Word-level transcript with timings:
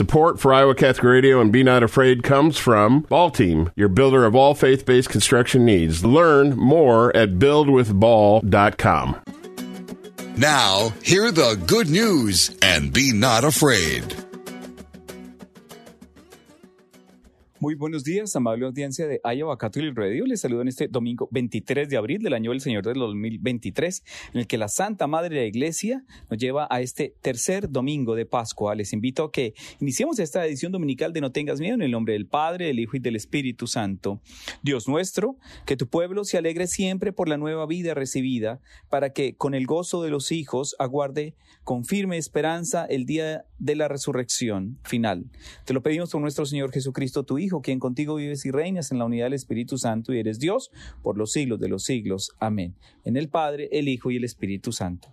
Support 0.00 0.40
for 0.40 0.54
Iowa 0.54 0.74
Catholic 0.74 1.04
Radio 1.04 1.42
and 1.42 1.52
Be 1.52 1.62
Not 1.62 1.82
Afraid 1.82 2.22
comes 2.22 2.56
from 2.56 3.00
Ball 3.00 3.30
Team, 3.30 3.70
your 3.76 3.88
builder 3.90 4.24
of 4.24 4.34
all 4.34 4.54
faith 4.54 4.86
based 4.86 5.10
construction 5.10 5.66
needs. 5.66 6.02
Learn 6.02 6.56
more 6.56 7.14
at 7.14 7.34
buildwithball.com. 7.38 9.20
Now, 10.38 10.88
hear 11.02 11.30
the 11.30 11.62
good 11.66 11.90
news 11.90 12.56
and 12.62 12.90
be 12.94 13.12
not 13.12 13.44
afraid. 13.44 14.19
Muy 17.62 17.74
buenos 17.74 18.04
días, 18.04 18.34
amable 18.36 18.64
audiencia 18.64 19.06
de 19.06 19.20
Iowa 19.22 19.58
Catholic 19.58 19.94
Radio. 19.94 20.24
Les 20.24 20.40
saludo 20.40 20.62
en 20.62 20.68
este 20.68 20.88
domingo 20.88 21.28
23 21.30 21.90
de 21.90 21.98
abril 21.98 22.22
del 22.22 22.32
año 22.32 22.52
del 22.52 22.62
Señor 22.62 22.86
del 22.86 22.94
2023, 22.94 24.02
en 24.32 24.40
el 24.40 24.46
que 24.46 24.56
la 24.56 24.68
Santa 24.68 25.06
Madre 25.06 25.34
de 25.34 25.42
la 25.42 25.46
Iglesia 25.46 26.02
nos 26.30 26.38
lleva 26.38 26.66
a 26.70 26.80
este 26.80 27.14
tercer 27.20 27.70
domingo 27.70 28.14
de 28.14 28.24
Pascua. 28.24 28.74
Les 28.74 28.94
invito 28.94 29.24
a 29.24 29.30
que 29.30 29.52
iniciemos 29.78 30.18
esta 30.20 30.46
edición 30.46 30.72
dominical 30.72 31.12
de 31.12 31.20
No 31.20 31.32
tengas 31.32 31.60
miedo 31.60 31.74
en 31.74 31.82
el 31.82 31.90
nombre 31.90 32.14
del 32.14 32.26
Padre, 32.26 32.64
del 32.64 32.78
Hijo 32.78 32.96
y 32.96 33.00
del 33.00 33.14
Espíritu 33.14 33.66
Santo. 33.66 34.22
Dios 34.62 34.88
nuestro, 34.88 35.36
que 35.66 35.76
tu 35.76 35.86
pueblo 35.86 36.24
se 36.24 36.38
alegre 36.38 36.66
siempre 36.66 37.12
por 37.12 37.28
la 37.28 37.36
nueva 37.36 37.66
vida 37.66 37.92
recibida, 37.92 38.62
para 38.88 39.12
que 39.12 39.36
con 39.36 39.52
el 39.52 39.66
gozo 39.66 40.02
de 40.02 40.08
los 40.08 40.32
hijos 40.32 40.76
aguarde 40.78 41.34
con 41.62 41.84
firme 41.84 42.16
esperanza 42.16 42.86
el 42.86 43.04
día 43.04 43.44
de 43.58 43.76
la 43.76 43.86
resurrección 43.86 44.78
final. 44.82 45.26
Te 45.66 45.74
lo 45.74 45.82
pedimos 45.82 46.10
por 46.10 46.22
nuestro 46.22 46.46
Señor 46.46 46.72
Jesucristo, 46.72 47.24
tu 47.24 47.38
Hijo, 47.38 47.49
quien 47.58 47.80
contigo 47.80 48.14
vives 48.14 48.46
y 48.46 48.52
reinas 48.52 48.92
en 48.92 48.98
la 48.98 49.04
unidad 49.04 49.26
del 49.26 49.34
Espíritu 49.34 49.78
Santo 49.78 50.12
y 50.12 50.18
eres 50.20 50.38
Dios 50.38 50.70
por 51.02 51.18
los 51.18 51.32
siglos 51.32 51.58
de 51.58 51.68
los 51.68 51.84
siglos. 51.84 52.30
Amén. 52.38 52.76
En 53.04 53.16
el 53.16 53.28
Padre, 53.28 53.68
el 53.72 53.88
Hijo 53.88 54.10
y 54.10 54.16
el 54.16 54.24
Espíritu 54.24 54.72
Santo. 54.72 55.08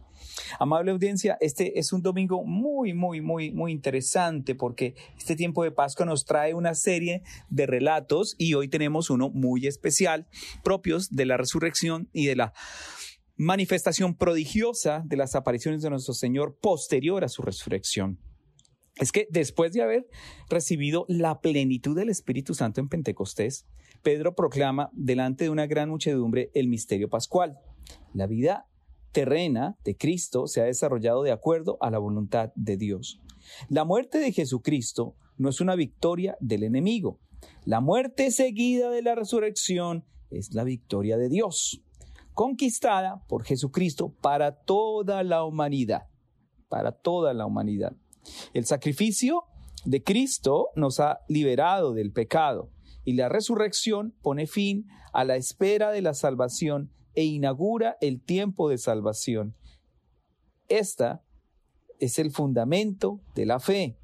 Amable 0.59 0.91
audiencia, 0.91 1.37
este 1.41 1.79
es 1.79 1.93
un 1.93 2.01
domingo 2.01 2.43
muy, 2.43 2.93
muy, 2.93 3.21
muy, 3.21 3.51
muy 3.51 3.71
interesante 3.71 4.55
porque 4.55 4.95
este 5.17 5.35
tiempo 5.35 5.63
de 5.63 5.71
Pascua 5.71 6.05
nos 6.05 6.25
trae 6.25 6.53
una 6.53 6.73
serie 6.73 7.23
de 7.49 7.65
relatos 7.65 8.35
y 8.37 8.53
hoy 8.53 8.67
tenemos 8.67 9.09
uno 9.09 9.29
muy 9.29 9.67
especial 9.67 10.27
propios 10.63 11.09
de 11.09 11.25
la 11.25 11.37
resurrección 11.37 12.09
y 12.13 12.27
de 12.27 12.35
la 12.35 12.53
manifestación 13.35 14.15
prodigiosa 14.15 15.03
de 15.05 15.17
las 15.17 15.35
apariciones 15.35 15.81
de 15.81 15.89
nuestro 15.89 16.13
Señor 16.13 16.57
posterior 16.59 17.23
a 17.23 17.29
su 17.29 17.41
resurrección. 17.41 18.19
Es 18.99 19.11
que 19.11 19.27
después 19.29 19.73
de 19.73 19.81
haber 19.81 20.07
recibido 20.49 21.05
la 21.07 21.39
plenitud 21.39 21.95
del 21.95 22.09
Espíritu 22.09 22.53
Santo 22.53 22.81
en 22.81 22.89
Pentecostés, 22.89 23.65
Pedro 24.01 24.35
proclama 24.35 24.89
delante 24.93 25.45
de 25.45 25.49
una 25.49 25.67
gran 25.67 25.89
muchedumbre 25.89 26.51
el 26.53 26.67
misterio 26.67 27.09
pascual. 27.09 27.59
La 28.13 28.27
vida 28.27 28.67
terrena 29.11 29.77
de 29.83 29.95
Cristo 29.95 30.47
se 30.47 30.61
ha 30.61 30.65
desarrollado 30.65 31.23
de 31.23 31.31
acuerdo 31.31 31.77
a 31.81 31.89
la 31.89 31.99
voluntad 31.99 32.51
de 32.55 32.77
Dios. 32.77 33.21
La 33.69 33.85
muerte 33.85 34.17
de 34.17 34.31
Jesucristo 34.31 35.15
no 35.37 35.49
es 35.49 35.61
una 35.61 35.75
victoria 35.75 36.37
del 36.39 36.63
enemigo. 36.63 37.19
La 37.65 37.81
muerte 37.81 38.31
seguida 38.31 38.89
de 38.89 39.01
la 39.01 39.15
resurrección 39.15 40.05
es 40.29 40.53
la 40.53 40.63
victoria 40.63 41.17
de 41.17 41.29
Dios 41.29 41.81
conquistada 42.37 43.23
por 43.27 43.43
Jesucristo 43.45 44.13
para 44.21 44.51
toda 44.51 45.23
la 45.23 45.43
humanidad, 45.43 46.03
para 46.69 46.91
toda 46.91 47.33
la 47.33 47.47
humanidad. 47.47 47.93
El 48.53 48.65
sacrificio 48.65 49.43
de 49.85 50.03
Cristo 50.03 50.69
nos 50.75 50.99
ha 50.99 51.19
liberado 51.27 51.93
del 51.93 52.11
pecado 52.11 52.69
y 53.05 53.13
la 53.13 53.29
resurrección 53.29 54.13
pone 54.21 54.47
fin 54.47 54.87
a 55.13 55.23
la 55.23 55.35
espera 55.35 55.91
de 55.91 56.01
la 56.01 56.13
salvación 56.13 56.91
e 57.15 57.23
inaugura 57.23 57.97
el 58.01 58.21
tiempo 58.21 58.69
de 58.69 58.77
salvación. 58.77 59.55
Esta 60.67 61.23
es 61.99 62.19
el 62.19 62.31
fundamento 62.31 63.21
de 63.33 63.45
la 63.45 63.59
fe 63.59 63.97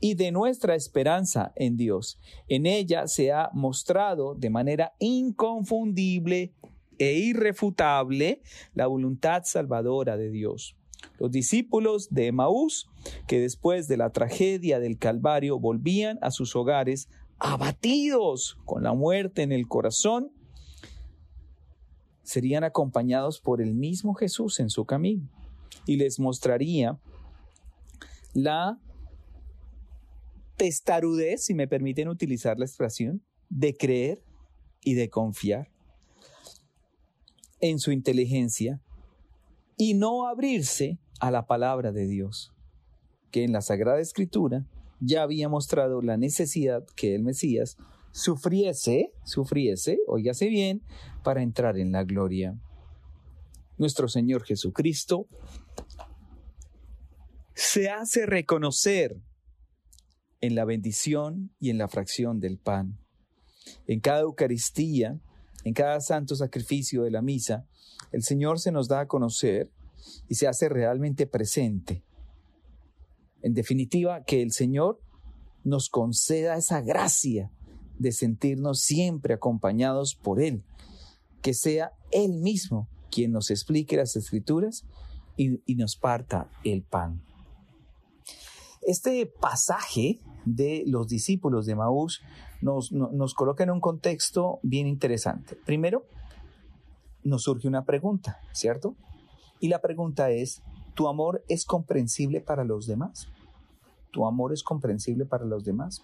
y 0.00 0.14
de 0.14 0.30
nuestra 0.30 0.74
esperanza 0.74 1.52
en 1.56 1.76
Dios. 1.76 2.20
En 2.48 2.66
ella 2.66 3.08
se 3.08 3.32
ha 3.32 3.50
mostrado 3.52 4.34
de 4.34 4.50
manera 4.50 4.94
inconfundible 4.98 6.52
e 6.98 7.12
irrefutable 7.14 8.42
la 8.74 8.86
voluntad 8.86 9.42
salvadora 9.44 10.16
de 10.16 10.30
Dios. 10.30 10.76
Los 11.18 11.30
discípulos 11.30 12.08
de 12.10 12.26
Emaús, 12.26 12.88
que 13.26 13.40
después 13.40 13.88
de 13.88 13.96
la 13.96 14.10
tragedia 14.10 14.80
del 14.80 14.98
Calvario 14.98 15.58
volvían 15.58 16.18
a 16.22 16.30
sus 16.30 16.54
hogares 16.56 17.08
abatidos 17.38 18.58
con 18.64 18.82
la 18.82 18.92
muerte 18.92 19.42
en 19.42 19.52
el 19.52 19.66
corazón, 19.68 20.30
serían 22.22 22.64
acompañados 22.64 23.40
por 23.40 23.60
el 23.60 23.74
mismo 23.74 24.14
Jesús 24.14 24.58
en 24.60 24.68
su 24.68 24.84
camino 24.84 25.28
y 25.86 25.96
les 25.96 26.18
mostraría 26.18 26.98
la 28.34 28.78
testarudez, 30.56 31.44
si 31.44 31.54
me 31.54 31.68
permiten 31.68 32.08
utilizar 32.08 32.58
la 32.58 32.64
expresión, 32.64 33.22
de 33.48 33.76
creer 33.76 34.22
y 34.82 34.94
de 34.94 35.08
confiar 35.08 35.70
en 37.60 37.78
su 37.78 37.92
inteligencia 37.92 38.80
y 39.76 39.94
no 39.94 40.26
abrirse 40.26 40.98
a 41.20 41.30
la 41.30 41.46
palabra 41.46 41.92
de 41.92 42.06
Dios, 42.06 42.52
que 43.30 43.44
en 43.44 43.52
la 43.52 43.60
Sagrada 43.60 44.00
Escritura 44.00 44.66
ya 45.00 45.22
había 45.22 45.48
mostrado 45.48 46.02
la 46.02 46.16
necesidad 46.16 46.84
que 46.96 47.14
el 47.14 47.22
Mesías 47.22 47.76
sufriese, 48.12 49.12
sufriese, 49.24 49.98
oígase 50.06 50.48
bien, 50.48 50.82
para 51.22 51.42
entrar 51.42 51.78
en 51.78 51.92
la 51.92 52.04
gloria. 52.04 52.58
Nuestro 53.78 54.08
Señor 54.08 54.44
Jesucristo 54.44 55.26
se 57.54 57.90
hace 57.90 58.26
reconocer 58.26 59.16
en 60.40 60.54
la 60.54 60.64
bendición 60.64 61.54
y 61.58 61.70
en 61.70 61.78
la 61.78 61.88
fracción 61.88 62.40
del 62.40 62.58
pan. 62.58 62.98
En 63.86 64.00
cada 64.00 64.20
Eucaristía 64.20 65.20
en 65.66 65.74
cada 65.74 66.00
santo 66.00 66.36
sacrificio 66.36 67.02
de 67.02 67.10
la 67.10 67.22
misa, 67.22 67.66
el 68.12 68.22
Señor 68.22 68.60
se 68.60 68.70
nos 68.70 68.86
da 68.86 69.00
a 69.00 69.08
conocer 69.08 69.72
y 70.28 70.34
se 70.34 70.46
hace 70.48 70.68
realmente 70.68 71.26
presente. 71.26 72.02
En 73.42 73.54
definitiva, 73.54 74.24
que 74.24 74.42
el 74.42 74.52
Señor 74.52 75.00
nos 75.64 75.88
conceda 75.88 76.56
esa 76.56 76.80
gracia 76.80 77.50
de 77.98 78.12
sentirnos 78.12 78.80
siempre 78.80 79.34
acompañados 79.34 80.14
por 80.14 80.40
Él, 80.40 80.64
que 81.42 81.54
sea 81.54 81.92
Él 82.10 82.34
mismo 82.34 82.88
quien 83.10 83.32
nos 83.32 83.50
explique 83.50 83.96
las 83.96 84.16
escrituras 84.16 84.84
y, 85.36 85.74
nos 85.74 85.96
parta 85.96 86.50
el 86.64 86.82
pan. 86.82 87.22
Este 88.82 89.26
pasaje 89.26 90.20
de 90.44 90.84
los 90.86 91.08
discípulos 91.08 91.66
de 91.66 91.74
Maús 91.74 92.22
nos, 92.60 92.92
nos 92.92 93.34
coloca 93.34 93.64
en 93.64 93.70
un 93.70 93.80
contexto 93.80 94.60
bien 94.62 94.86
interesante. 94.86 95.56
Primero, 95.56 96.06
nos 97.24 97.42
surge 97.42 97.68
una 97.68 97.84
pregunta, 97.84 98.40
¿cierto? 98.52 98.94
Y 99.60 99.68
la 99.68 99.80
pregunta 99.80 100.30
es, 100.30 100.62
¿tu 100.94 101.08
amor 101.08 101.44
es 101.48 101.64
comprensible 101.64 102.40
para 102.40 102.64
los 102.64 102.86
demás? 102.86 103.28
¿Tu 104.10 104.26
amor 104.26 104.52
es 104.52 104.62
comprensible 104.62 105.24
para 105.24 105.44
los 105.44 105.64
demás? 105.64 106.02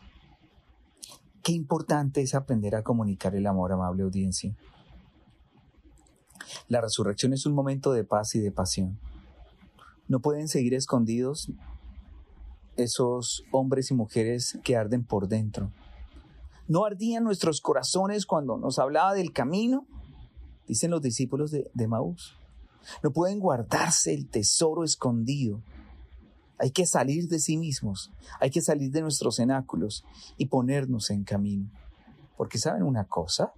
Qué 1.42 1.52
importante 1.52 2.22
es 2.22 2.34
aprender 2.34 2.74
a 2.76 2.82
comunicar 2.82 3.34
el 3.34 3.46
amor, 3.46 3.72
amable 3.72 4.02
audiencia. 4.04 4.54
La 6.68 6.80
resurrección 6.80 7.32
es 7.32 7.46
un 7.46 7.54
momento 7.54 7.92
de 7.92 8.04
paz 8.04 8.34
y 8.34 8.40
de 8.40 8.52
pasión. 8.52 8.98
No 10.08 10.20
pueden 10.20 10.48
seguir 10.48 10.74
escondidos 10.74 11.50
esos 12.76 13.44
hombres 13.50 13.90
y 13.90 13.94
mujeres 13.94 14.58
que 14.64 14.76
arden 14.76 15.04
por 15.04 15.28
dentro. 15.28 15.70
¿No 16.68 16.84
ardían 16.84 17.24
nuestros 17.24 17.60
corazones 17.60 18.24
cuando 18.24 18.56
nos 18.56 18.78
hablaba 18.78 19.14
del 19.14 19.32
camino? 19.32 19.86
Dicen 20.66 20.90
los 20.90 21.02
discípulos 21.02 21.50
de, 21.50 21.88
Maús. 21.88 22.36
No 23.02 23.12
pueden 23.12 23.40
guardarse 23.40 24.14
el 24.14 24.28
tesoro 24.28 24.84
escondido. 24.84 25.62
Hay 26.58 26.70
que 26.70 26.86
salir 26.86 27.28
de 27.28 27.40
sí 27.40 27.56
mismos, 27.56 28.12
hay 28.38 28.50
que 28.50 28.62
salir 28.62 28.90
de 28.92 29.02
nuestros 29.02 29.36
cenáculos 29.36 30.04
y 30.36 30.46
ponernos 30.46 31.10
en 31.10 31.24
camino. 31.24 31.70
Porque 32.36 32.58
saben 32.58 32.84
una 32.84 33.04
cosa, 33.04 33.52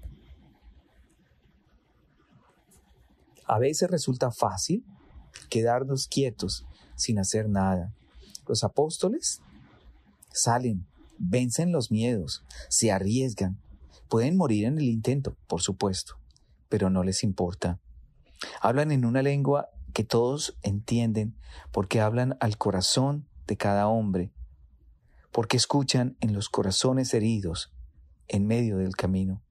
a 3.47 3.59
veces 3.59 3.91
resulta 3.91 4.31
fácil 4.31 4.85
quedarnos 5.51 6.09
quietos 6.09 6.65
sin 6.97 7.19
hacer 7.19 7.49
nada. 7.49 7.93
Los 8.47 8.65
apóstoles 8.65 9.41
salen, 10.33 10.87
vencen 11.19 11.73
los 11.73 11.91
miedos, 11.91 12.43
se 12.69 12.91
arriesgan. 12.91 13.59
Pueden 14.09 14.37
morir 14.37 14.65
en 14.65 14.79
el 14.79 14.85
intento, 14.85 15.37
por 15.47 15.61
supuesto, 15.61 16.15
pero 16.69 16.91
no 16.91 17.03
les 17.03 17.23
importa. 17.23 17.81
Hablan 18.65 18.93
en 18.93 19.05
una 19.05 19.21
lengua 19.21 19.69
que 19.93 20.05
todos 20.05 20.57
entienden 20.63 21.37
porque 21.71 22.01
hablan 22.01 22.39
al 22.41 22.57
corazón 22.57 23.29
de 23.47 23.59
cada 23.59 23.89
hombre, 23.89 24.33
porque 25.33 25.59
escuchan 25.59 26.17
en 26.21 26.33
los 26.33 26.49
corazones 26.49 27.13
heridos 27.13 27.75
en 28.27 28.47
medio 28.47 28.79
del 28.79 28.97
camino. 28.97 29.43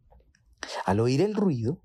Al 0.83 0.99
oír 0.99 1.21
el 1.21 1.35
ruido, 1.35 1.79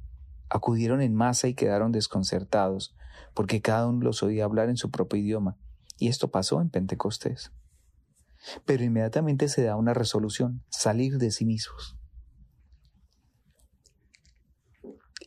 acudieron 0.49 1.03
en 1.03 1.15
masa 1.15 1.49
y 1.49 1.55
quedaron 1.55 1.93
desconcertados, 1.93 2.97
porque 3.35 3.61
cada 3.61 3.87
uno 3.89 4.07
los 4.07 4.23
oía 4.23 4.47
hablar 4.47 4.71
en 4.71 4.79
su 4.79 4.91
propio 4.91 5.21
idioma. 5.21 5.59
Y 5.99 6.09
esto 6.09 6.31
pasó 6.31 6.63
en 6.63 6.71
Pentecostés. 6.71 7.53
pero 8.65 8.85
inmediatamente 8.85 9.49
se 9.49 9.65
da 9.65 9.77
una 9.77 9.93
resolución, 9.93 10.65
salir 10.71 11.19
de 11.19 11.31
sí 11.31 11.45
mismos 11.45 11.99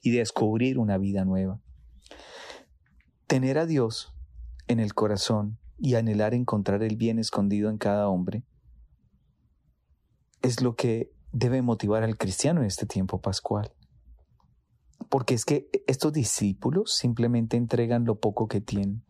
y 0.02 0.10
descubrir 0.10 0.80
una 0.80 0.98
vida 0.98 1.26
nueva. 1.26 1.62
Tener 3.32 3.60
a 3.60 3.66
Dios 3.66 4.14
en 4.68 4.82
el 4.82 4.94
corazón 4.94 5.58
y 5.78 5.96
anhelar 5.96 6.34
encontrar 6.34 6.84
el 6.84 6.98
bien 6.98 7.18
escondido 7.18 7.70
en 7.70 7.78
cada 7.78 8.10
hombre 8.10 8.44
es 10.42 10.62
lo 10.62 10.76
que 10.76 11.14
debe 11.32 11.62
motivar 11.62 12.04
al 12.04 12.18
cristiano 12.18 12.60
en 12.60 12.68
este 12.68 12.86
tiempo 12.86 13.22
pascual. 13.22 13.72
Porque 15.08 15.34
es 15.34 15.46
que 15.46 15.70
estos 15.88 16.12
discípulos 16.12 16.94
simplemente 16.94 17.56
entregan 17.56 18.04
lo 18.04 18.20
poco 18.20 18.50
que 18.50 18.60
tienen, 18.60 19.06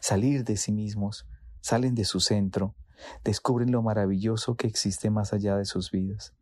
salir 0.00 0.44
de 0.44 0.56
sí 0.56 0.72
mismos, 0.72 1.26
salen 1.60 1.94
de 1.94 2.06
su 2.06 2.20
centro, 2.20 2.74
descubren 3.22 3.70
lo 3.70 3.82
maravilloso 3.82 4.56
que 4.56 4.66
existe 4.66 5.10
más 5.10 5.34
allá 5.34 5.58
de 5.58 5.66
sus 5.66 5.90
vidas. 5.90 6.32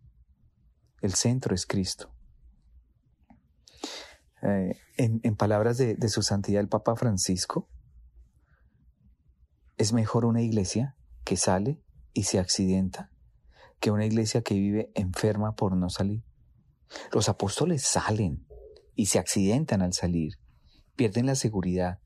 El 1.02 1.14
centro 1.14 1.56
es 1.56 1.66
Cristo. 1.66 2.15
Eh, 4.46 4.78
en, 4.96 5.34
palabras 5.34 5.76
de, 5.76 5.96
de 5.96 6.08
su 6.08 6.22
santidad 6.22 6.60
el 6.60 6.68
Papa 6.68 6.94
Francisco, 6.94 7.68
es 9.76 9.92
mejor 9.92 10.24
una 10.24 10.40
iglesia 10.40 10.96
que 11.24 11.36
sale 11.36 11.82
y 12.12 12.24
se 12.24 12.38
accidenta 12.38 13.10
que 13.80 13.90
una 13.90 14.06
iglesia 14.06 14.42
que 14.42 14.54
vive 14.54 14.92
enferma 14.94 15.56
por 15.56 15.76
no 15.76 15.90
salir. 15.90 16.22
Los 17.12 17.28
apóstoles 17.28 17.82
salen 17.82 18.46
y 18.94 19.06
se 19.06 19.18
accidentan 19.18 19.82
al 19.82 19.92
salir, 19.92 20.34
pierden 20.94 21.26
la 21.26 21.34
seguridad, 21.34 21.98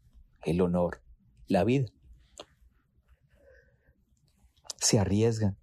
el 0.43 0.63
honor, 0.63 1.03
la 1.47 1.65
vida. 1.65 1.89
Se 4.79 4.99
arriesgan, 4.99 5.59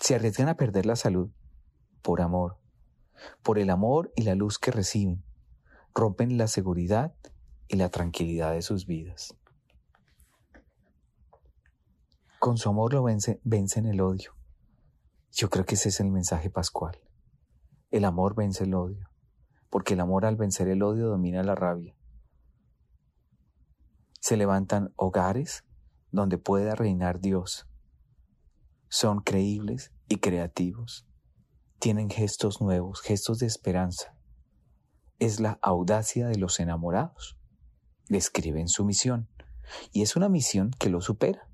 se 0.00 0.14
arriesgan 0.14 0.48
a 0.48 0.56
perder 0.56 0.86
la 0.86 0.94
salud 0.94 1.30
por 2.00 2.20
amor, 2.20 2.58
por 3.42 3.58
el 3.58 3.70
amor 3.70 4.12
y 4.14 4.22
la 4.22 4.36
luz 4.36 4.58
que 4.58 4.70
reciben, 4.70 5.24
rompen 5.98 6.38
la 6.38 6.46
seguridad 6.46 7.12
y 7.66 7.76
la 7.76 7.88
tranquilidad 7.88 8.52
de 8.52 8.62
sus 8.62 8.86
vidas. 8.86 9.34
Con 12.38 12.56
su 12.56 12.68
amor 12.68 12.94
lo 12.94 13.02
vence, 13.02 13.40
vencen 13.42 13.84
el 13.84 14.00
odio. 14.00 14.36
Yo 15.32 15.50
creo 15.50 15.64
que 15.64 15.74
ese 15.74 15.88
es 15.88 15.98
el 15.98 16.12
mensaje 16.12 16.50
pascual. 16.50 17.00
El 17.90 18.04
amor 18.04 18.36
vence 18.36 18.62
el 18.62 18.74
odio, 18.74 19.10
porque 19.70 19.94
el 19.94 20.00
amor 20.00 20.24
al 20.24 20.36
vencer 20.36 20.68
el 20.68 20.84
odio 20.84 21.08
domina 21.08 21.42
la 21.42 21.56
rabia. 21.56 21.96
Se 24.20 24.36
levantan 24.36 24.92
hogares 24.94 25.64
donde 26.12 26.38
pueda 26.38 26.76
reinar 26.76 27.18
Dios. 27.18 27.68
Son 28.88 29.20
creíbles 29.20 29.92
y 30.08 30.18
creativos. 30.18 31.08
Tienen 31.80 32.08
gestos 32.08 32.60
nuevos, 32.60 33.00
gestos 33.00 33.40
de 33.40 33.46
esperanza. 33.46 34.17
Es 35.18 35.40
la 35.40 35.58
audacia 35.62 36.28
de 36.28 36.36
los 36.36 36.60
enamorados. 36.60 37.36
Describen 38.08 38.68
su 38.68 38.84
misión. 38.84 39.28
Y 39.92 40.02
es 40.02 40.16
una 40.16 40.28
misión 40.28 40.70
que 40.78 40.90
lo 40.90 41.00
supera. 41.00 41.48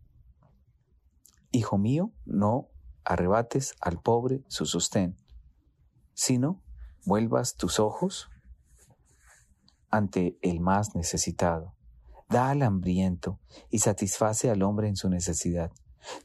Hijo 1.51 1.79
mío, 1.79 2.13
no 2.25 2.69
arrebates 3.05 3.75
al 3.81 4.01
pobre 4.01 4.43
su 4.49 4.67
sostén, 4.67 5.17
sino 6.15 6.63
vuelvas 7.05 7.57
tus 7.57 7.79
ojos 7.79 8.31
ante 9.91 10.39
el 10.43 10.61
más 10.61 10.95
necesitado. 10.95 11.75
Da 12.29 12.51
al 12.51 12.63
hambriento 12.63 13.39
y 13.71 13.79
satisface 13.81 14.51
al 14.51 14.63
hombre 14.63 14.89
en 14.89 14.97
su 14.97 15.09
necesidad. 15.09 15.71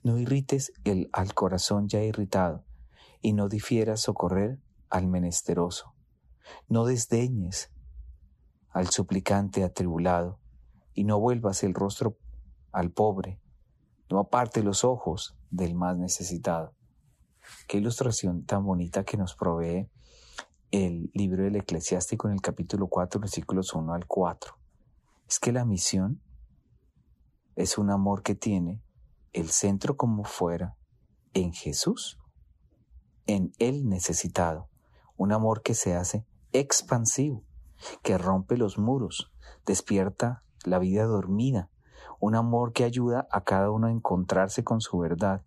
No 0.04 0.18
irrites 0.18 0.72
el, 0.84 1.10
al 1.14 1.34
corazón 1.34 1.88
ya 1.88 2.02
irritado 2.02 2.66
y 3.22 3.34
no 3.34 3.50
difieras 3.50 4.02
socorrer 4.02 4.60
al 4.90 5.08
menesteroso. 5.08 5.94
No 6.68 6.86
desdeñes 6.86 7.72
al 8.72 8.90
suplicante 8.90 9.63
atribulado 9.63 10.40
y 10.94 11.04
no 11.04 11.19
vuelvas 11.19 11.63
el 11.63 11.74
rostro 11.74 12.18
al 12.72 12.92
pobre 12.92 13.40
no 14.10 14.19
aparte 14.19 14.63
los 14.63 14.84
ojos 14.84 15.38
del 15.51 15.75
más 15.75 15.98
necesitado. 15.98 16.74
Qué 17.68 17.78
ilustración 17.78 18.44
tan 18.46 18.66
bonita 18.66 19.04
que 19.04 19.18
nos 19.18 19.36
provee 19.36 19.90
el 20.72 21.12
libro 21.13 21.44
del 21.44 21.56
eclesiástico 21.56 22.28
en 22.28 22.34
el 22.34 22.42
capítulo 22.42 22.88
4, 22.88 23.22
versículos 23.22 23.74
1 23.74 23.94
al 23.94 24.07
4. 24.07 24.56
Es 25.28 25.40
que 25.40 25.52
la 25.52 25.66
misión 25.66 26.22
es 27.56 27.78
un 27.78 27.92
amor 27.92 28.24
que 28.24 28.36
tiene 28.36 28.81
el 29.34 29.50
centro 29.50 29.95
como 29.95 30.24
fuera 30.24 30.75
en 31.34 31.54
Jesús, 31.54 32.19
en 33.28 33.54
el 33.60 33.88
necesitado, 33.88 34.69
un 35.18 35.31
amor 35.31 35.62
que 35.62 35.75
se 35.75 35.95
hace 35.95 36.25
expansivo, 36.54 37.44
que 38.04 38.18
rompe 38.18 38.57
los 38.57 38.78
muros, 38.78 39.31
despierta 39.66 40.44
la 40.66 40.80
vida 40.80 41.06
dormida, 41.06 41.69
un 42.19 42.36
amor 42.36 42.74
que 42.74 42.84
ayuda 42.84 43.28
a 43.31 43.44
cada 43.44 43.72
uno 43.72 43.88
a 43.88 43.92
encontrarse 43.92 44.63
con 44.63 44.81
su 44.81 44.98
verdad, 44.98 45.44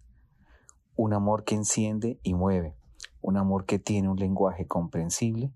un 0.96 1.12
amor 1.12 1.44
que 1.44 1.54
enciende 1.54 2.18
y 2.22 2.34
mueve, 2.34 2.76
un 3.20 3.36
amor 3.36 3.64
que 3.64 3.78
tiene 3.78 4.08
un 4.08 4.18
lenguaje 4.18 4.66
comprensible 4.66 5.52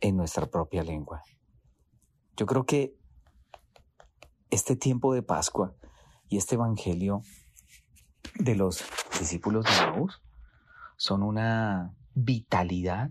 en 0.00 0.16
nuestra 0.16 0.46
propia 0.46 0.82
lengua. 0.82 1.22
Yo 2.36 2.46
creo 2.46 2.64
que 2.64 2.96
este 4.50 4.76
tiempo 4.76 5.14
de 5.14 5.22
Pascua 5.22 5.74
y 6.28 6.36
este 6.36 6.54
Evangelio 6.54 7.22
de 8.38 8.54
los 8.54 8.84
discípulos 9.18 9.64
de 9.64 9.70
Jesús 9.70 10.22
son 10.96 11.22
una 11.22 11.94
vitalidad 12.14 13.10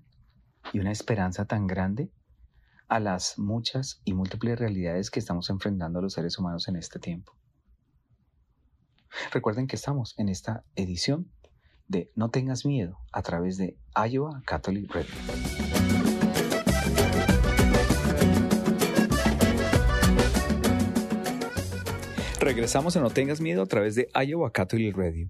y 0.76 0.80
una 0.80 0.92
esperanza 0.92 1.46
tan 1.46 1.68
grande 1.68 2.12
a 2.90 3.00
las 3.00 3.40
muchas 3.40 4.02
y 4.04 4.14
múltiples 4.14 4.60
realidades 4.60 5.10
que 5.10 5.22
estamos 5.22 5.50
enfrentando 5.50 6.02
los 6.02 6.12
seres 6.12 6.38
humanos 6.38 6.68
en 6.68 6.76
este 6.76 7.00
tiempo. 7.00 7.32
Recuerden 9.32 9.68
que 9.68 9.78
estamos 9.78 10.16
en 10.18 10.28
esta 10.28 10.66
edición 10.76 11.32
de 11.88 12.12
No 12.16 12.30
tengas 12.30 12.66
miedo 12.66 12.98
a 13.14 13.22
través 13.22 13.56
de 13.56 13.78
Iowa 13.96 14.44
Catholic 14.46 14.94
Radio. 14.94 15.14
Regresamos 22.42 22.98
a 22.98 23.00
No 23.00 23.12
tengas 23.12 23.40
miedo 23.40 23.62
a 23.62 23.66
través 23.66 23.96
de 23.96 24.10
Iowa 24.28 24.52
Catholic 24.52 24.98
Radio. 24.98 25.30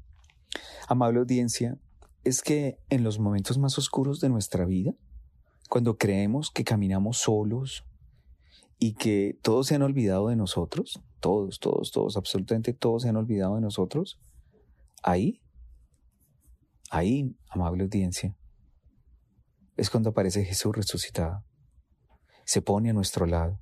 Amable 0.87 1.19
audiencia, 1.19 1.77
es 2.23 2.41
que 2.41 2.79
en 2.89 3.03
los 3.03 3.19
momentos 3.19 3.59
más 3.59 3.77
oscuros 3.77 4.19
de 4.19 4.29
nuestra 4.29 4.65
vida, 4.65 4.95
cuando 5.69 5.97
creemos 5.97 6.51
que 6.51 6.63
caminamos 6.63 7.17
solos 7.17 7.85
y 8.77 8.93
que 8.93 9.37
todos 9.41 9.67
se 9.67 9.75
han 9.75 9.81
olvidado 9.81 10.27
de 10.27 10.35
nosotros, 10.35 11.01
todos, 11.19 11.59
todos, 11.59 11.91
todos, 11.91 12.17
absolutamente 12.17 12.73
todos 12.73 13.03
se 13.03 13.09
han 13.09 13.15
olvidado 13.15 13.55
de 13.55 13.61
nosotros, 13.61 14.19
ahí, 15.01 15.41
ahí, 16.89 17.35
amable 17.49 17.83
audiencia, 17.83 18.35
es 19.77 19.89
cuando 19.89 20.11
aparece 20.11 20.45
Jesús 20.45 20.75
resucitado. 20.75 21.43
Se 22.45 22.61
pone 22.61 22.89
a 22.89 22.93
nuestro 22.93 23.25
lado, 23.25 23.59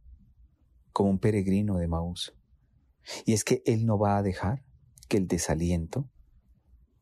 como 0.92 1.10
un 1.10 1.20
peregrino 1.20 1.78
de 1.78 1.88
Maús. 1.88 2.36
Y 3.26 3.34
es 3.34 3.44
que 3.44 3.64
Él 3.66 3.86
no 3.86 3.98
va 3.98 4.18
a 4.18 4.24
dejar 4.24 4.64
que 5.10 5.18
el 5.18 5.28
desaliento 5.28 6.10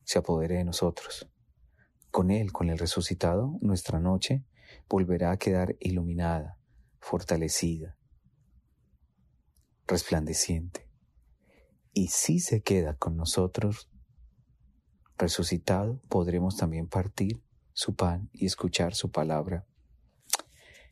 se 0.03 0.19
apodere 0.19 0.55
de 0.55 0.63
nosotros. 0.63 1.27
Con 2.09 2.31
Él, 2.31 2.51
con 2.51 2.69
el 2.69 2.77
resucitado, 2.77 3.57
nuestra 3.61 3.99
noche 3.99 4.45
volverá 4.89 5.31
a 5.31 5.37
quedar 5.37 5.75
iluminada, 5.79 6.57
fortalecida, 6.99 7.97
resplandeciente. 9.87 10.87
Y 11.93 12.07
si 12.07 12.39
se 12.39 12.61
queda 12.61 12.95
con 12.95 13.17
nosotros, 13.17 13.89
resucitado, 15.17 16.01
podremos 16.09 16.57
también 16.57 16.87
partir 16.87 17.41
su 17.73 17.95
pan 17.95 18.29
y 18.33 18.45
escuchar 18.45 18.95
su 18.95 19.11
palabra. 19.11 19.65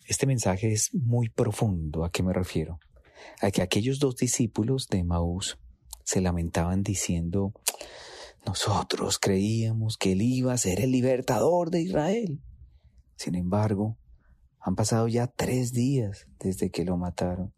Este 0.05 0.25
mensaje 0.25 0.71
es 0.71 0.93
muy 0.93 1.29
profundo. 1.29 2.03
¿A 2.03 2.11
qué 2.11 2.23
me 2.23 2.33
refiero? 2.33 2.79
A 3.41 3.51
que 3.51 3.61
aquellos 3.61 3.99
dos 3.99 4.15
discípulos 4.15 4.87
de 4.87 5.03
Maús 5.03 5.59
se 6.03 6.21
lamentaban 6.21 6.81
diciendo, 6.83 7.53
nosotros 8.45 9.19
creíamos 9.19 9.97
que 9.97 10.13
él 10.13 10.21
iba 10.21 10.53
a 10.53 10.57
ser 10.57 10.81
el 10.81 10.91
libertador 10.91 11.69
de 11.69 11.81
Israel. 11.81 12.41
Sin 13.19 13.35
embargo, 13.35 13.97
han 14.61 14.77
pasado 14.77 15.09
ya 15.09 15.27
tres 15.27 15.73
días 15.73 16.25
desde 16.39 16.71
que 16.71 16.85
lo 16.85 16.95
mataron. 16.95 17.53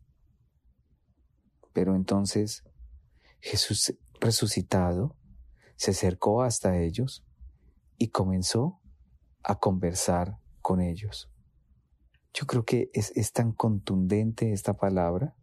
Pero 1.71 1.95
entonces 1.95 2.63
Jesús 3.39 3.93
resucitado 4.19 5.15
se 5.75 5.91
acercó 5.91 6.41
hasta 6.41 6.79
ellos 6.79 7.23
y 7.99 8.07
comenzó 8.07 8.81
a 9.43 9.59
conversar 9.59 10.39
con 10.63 10.81
ellos. 10.81 11.29
Yo 12.33 12.47
creo 12.47 12.65
que 12.65 12.89
es, 12.95 13.11
es, 13.15 13.31
tan 13.31 13.51
contundente 13.51 14.53
esta 14.53 14.73
palabra, 14.73 15.35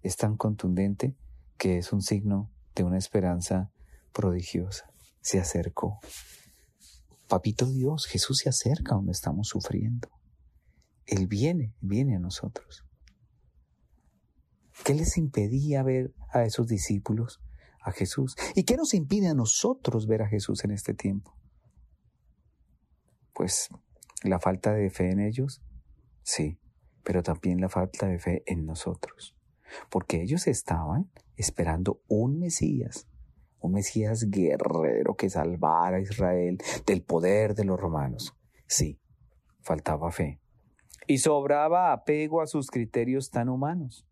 es 0.00 0.16
tan 0.16 0.36
contundente 0.36 1.16
que 1.56 1.78
es 1.78 1.92
un 1.92 2.02
signo 2.02 2.52
de 2.76 2.84
una 2.84 2.98
esperanza 2.98 3.72
prodigiosa. 4.12 4.92
Se 5.22 5.40
acercó. 5.40 5.98
Papito 7.28 7.66
Dios, 7.66 8.06
Jesús 8.06 8.38
se 8.38 8.48
acerca 8.48 8.94
donde 8.94 9.12
estamos 9.12 9.48
sufriendo. 9.48 10.08
Él 11.06 11.26
viene, 11.26 11.74
viene 11.80 12.16
a 12.16 12.18
nosotros. 12.18 12.84
¿Qué 14.84 14.94
les 14.94 15.16
impedía 15.18 15.82
ver 15.82 16.14
a 16.30 16.44
esos 16.44 16.66
discípulos, 16.66 17.40
a 17.82 17.92
Jesús? 17.92 18.34
¿Y 18.54 18.64
qué 18.64 18.76
nos 18.76 18.94
impide 18.94 19.28
a 19.28 19.34
nosotros 19.34 20.06
ver 20.06 20.22
a 20.22 20.28
Jesús 20.28 20.64
en 20.64 20.70
este 20.70 20.94
tiempo? 20.94 21.36
Pues 23.34 23.68
la 24.22 24.40
falta 24.40 24.72
de 24.72 24.88
fe 24.90 25.10
en 25.10 25.20
ellos, 25.20 25.62
sí, 26.22 26.58
pero 27.04 27.22
también 27.22 27.60
la 27.60 27.68
falta 27.68 28.06
de 28.06 28.18
fe 28.18 28.42
en 28.46 28.64
nosotros. 28.64 29.36
Porque 29.90 30.22
ellos 30.22 30.46
estaban 30.46 31.10
esperando 31.36 32.00
un 32.08 32.38
Mesías, 32.38 33.06
un 33.60 33.72
Mesías 33.72 34.30
guerrero 34.30 35.14
que 35.16 35.30
salvara 35.30 35.96
a 35.96 36.00
Israel 36.00 36.58
del 36.86 37.02
poder 37.02 37.54
de 37.54 37.64
los 37.64 37.78
romanos. 37.78 38.36
Sí, 38.66 39.00
faltaba 39.60 40.10
fe. 40.10 40.40
Y 41.06 41.18
sobraba 41.18 41.92
apego 41.92 42.42
a 42.42 42.46
sus 42.46 42.70
criterios 42.70 43.30
tan 43.30 43.48
humanos. 43.48 44.06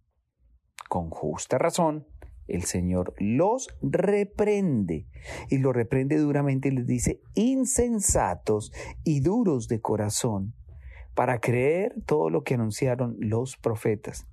Con 0.88 1.11
justa 1.11 1.59
razón, 1.59 2.07
el 2.49 2.62
Señor 2.65 3.15
los 3.19 3.69
reprende 3.83 5.07
y 5.50 5.59
los 5.59 5.75
reprende 5.75 6.17
duramente 6.17 6.69
y 6.69 6.73
les 6.73 6.87
dice 6.87 7.21
insensatos 7.35 8.73
y 9.05 9.21
duros 9.21 9.67
de 9.69 9.81
corazón 9.81 10.55
para 11.15 11.41
creer 11.41 11.95
todo 12.07 12.31
lo 12.31 12.45
que 12.45 12.55
anunciaron 12.55 13.17
los 13.19 13.57
profetas. 13.57 14.29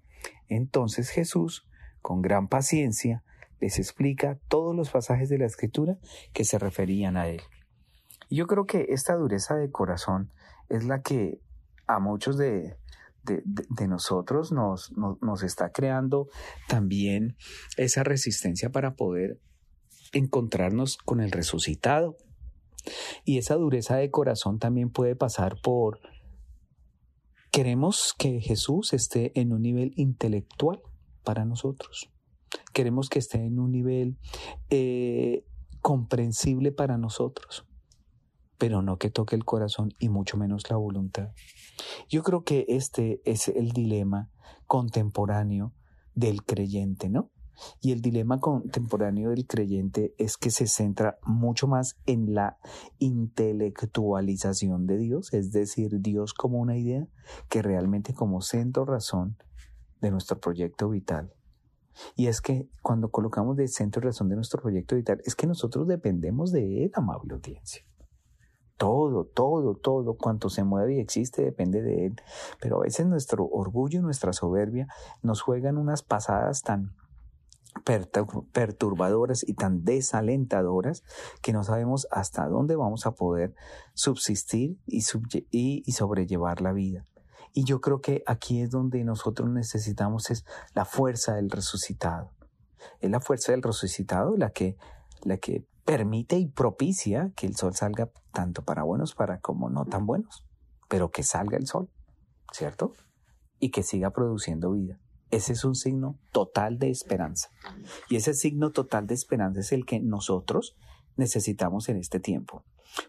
Entonces 0.48 1.10
Jesús, 1.10 1.68
con 2.02 2.22
gran 2.22 2.48
paciencia, 2.48 3.24
les 3.64 3.80
explica 3.80 4.40
todos 4.50 4.76
los 4.76 4.90
pasajes 4.90 5.30
de 5.30 5.38
la 5.38 5.46
escritura 5.46 5.98
que 6.34 6.44
se 6.44 6.60
referían 6.60 7.16
a 7.16 7.30
él. 7.30 7.42
Y 8.28 8.36
yo 8.36 8.46
creo 8.46 8.66
que 8.66 8.88
esta 8.90 9.16
dureza 9.16 9.56
de 9.56 9.72
corazón 9.72 10.34
es 10.68 10.84
la 10.84 11.02
que 11.02 11.40
a 11.88 12.00
muchos 12.00 12.38
de, 12.38 12.76
nosotros 13.88 14.52
nos, 14.52 14.92
nos, 14.98 15.44
está 15.44 15.72
creando 15.72 16.28
también 16.68 17.38
esa 17.78 18.04
resistencia 18.04 18.70
para 18.70 18.96
poder 18.96 19.40
encontrarnos 20.12 20.98
con 20.98 21.22
el 21.22 21.32
resucitado. 21.32 22.18
Y 23.24 23.38
esa 23.38 23.56
dureza 23.56 23.96
de 23.96 24.12
corazón 24.12 24.60
también 24.60 24.90
puede 24.90 25.16
pasar 25.16 25.56
por 25.64 26.02
queremos 27.50 28.14
que 28.18 28.42
Jesús 28.42 28.92
esté 28.92 29.32
en 29.40 29.54
un 29.54 29.62
nivel 29.62 29.94
intelectual 29.96 30.82
para 31.24 31.46
nosotros. 31.46 32.13
Queremos 32.74 33.10
que 33.10 33.20
esté 33.20 33.46
en 33.46 33.60
un 33.60 33.72
nivel 33.72 34.18
eh, 34.70 35.46
comprensible 35.82 36.72
para 36.72 36.98
nosotros 36.98 37.66
pero 38.64 38.82
no 38.82 38.98
que 38.98 39.10
toque 39.10 39.36
el 39.36 39.44
corazón 39.44 39.94
y 40.00 40.08
mucho 40.08 40.38
menos 40.38 40.70
la 40.70 40.78
voluntad. 40.78 41.34
Yo 42.08 42.24
creo 42.24 42.46
que 42.46 42.66
este 42.70 43.22
es 43.26 43.50
el 43.50 43.72
dilema 43.72 44.30
contemporáneo 44.68 45.74
del 46.16 46.44
creyente, 46.44 47.10
¿no? 47.10 47.30
Y 47.82 47.92
el 47.92 48.02
dilema 48.02 48.40
contemporáneo 48.40 49.32
del 49.32 49.46
creyente 49.48 50.16
es 50.18 50.38
que 50.38 50.50
se 50.50 50.68
centra 50.68 51.18
mucho 51.26 51.68
más 51.68 51.98
en 52.06 52.34
la 52.34 52.58
intelectualización 53.00 54.88
de 54.88 54.98
Dios, 54.98 55.34
es 55.34 55.52
decir, 55.52 56.00
Dios 56.00 56.34
como 56.34 56.60
una 56.60 56.78
idea, 56.78 57.06
que 57.50 57.62
realmente 57.62 58.14
como 58.14 58.42
centro 58.42 58.86
razón 58.86 59.36
de 60.02 60.10
nuestro 60.10 60.40
proyecto 60.40 60.88
vital. 60.88 61.34
Y 62.16 62.28
es 62.28 62.42
que 62.42 62.70
cuando 62.82 63.10
colocamos 63.10 63.56
de 63.58 63.68
centro 63.68 64.02
razón 64.02 64.30
de 64.30 64.36
nuestro 64.36 64.62
proyecto 64.62 64.96
vital, 64.96 65.22
es 65.26 65.36
que 65.36 65.48
nosotros 65.48 65.88
dependemos 65.88 66.52
de 66.52 66.86
Él, 66.86 66.92
amable 66.94 67.34
audiencia. 67.34 67.84
Todo, 68.78 69.26
todo, 69.26 69.76
todo 69.76 70.18
cuanto 70.18 70.50
se 70.50 70.64
mueve 70.64 70.96
y 70.96 71.00
existe 71.00 71.44
depende 71.44 71.82
de 71.82 72.08
Él. 72.08 72.16
Pero 72.60 72.78
a 72.78 72.84
veces 72.84 73.06
nuestro 73.06 73.46
orgullo 73.46 74.00
y 74.00 74.02
nuestra 74.02 74.34
soberbia 74.34 74.88
nos 75.22 75.42
juegan 75.42 75.78
unas 75.78 76.04
pasadas 76.04 76.64
tan 76.64 76.96
perturbadoras 78.54 79.48
y 79.48 79.54
tan 79.56 79.84
desalentadoras 79.84 81.04
que 81.42 81.54
no 81.54 81.64
sabemos 81.64 82.08
hasta 82.12 82.48
dónde 82.48 82.76
vamos 82.76 83.06
a 83.06 83.12
poder 83.12 83.56
subsistir 83.94 84.78
y, 84.86 85.04
y, 85.52 85.92
sobrellevar 85.92 86.62
la 86.62 86.72
vida. 86.72 87.06
Y 87.54 87.66
yo 87.66 87.82
creo 87.82 88.02
que 88.02 88.24
aquí 88.26 88.62
es 88.62 88.72
donde 88.72 89.04
nosotros 89.04 89.50
necesitamos 89.50 90.32
es 90.32 90.44
la 90.74 90.86
fuerza 90.86 91.36
del 91.36 91.52
resucitado. 91.52 92.32
Es 93.00 93.12
la 93.12 93.20
fuerza 93.20 93.52
del 93.52 93.62
resucitado 93.62 94.36
la 94.36 94.50
que, 94.50 94.76
la 95.24 95.38
que 95.38 95.66
permite 95.86 96.38
y 96.38 96.48
propicia 96.48 97.32
que 97.36 97.46
el 97.46 97.56
sol 97.56 97.76
salga 97.76 98.10
tanto 98.32 98.64
para 98.64 98.84
buenos 98.84 99.14
para 99.14 99.40
como 99.40 99.70
no 99.70 99.86
tan 99.86 100.06
buenos, 100.06 100.44
pero 100.90 101.12
que 101.12 101.24
salga 101.24 101.58
el 101.58 101.68
sol, 101.68 101.90
¿cierto? 102.52 102.94
Y 103.60 103.70
que 103.70 103.84
siga 103.84 104.10
produciendo 104.10 104.72
vida. 104.72 105.00
Ese 105.30 105.54
es 105.54 105.64
un 105.64 105.76
signo 105.76 106.18
total 106.32 106.80
de 106.80 106.90
esperanza. 106.90 107.50
Y 108.10 108.16
ese 108.16 108.34
signo 108.34 108.72
total 108.72 109.08
de 109.08 109.14
esperanza 109.14 109.60
es 109.60 109.72
el 109.72 109.86
que 109.86 110.00
nosotros 110.00 110.76
necesitamos 111.16 111.90
en 111.90 111.98
este 111.98 112.20
tiempo. 112.20 112.64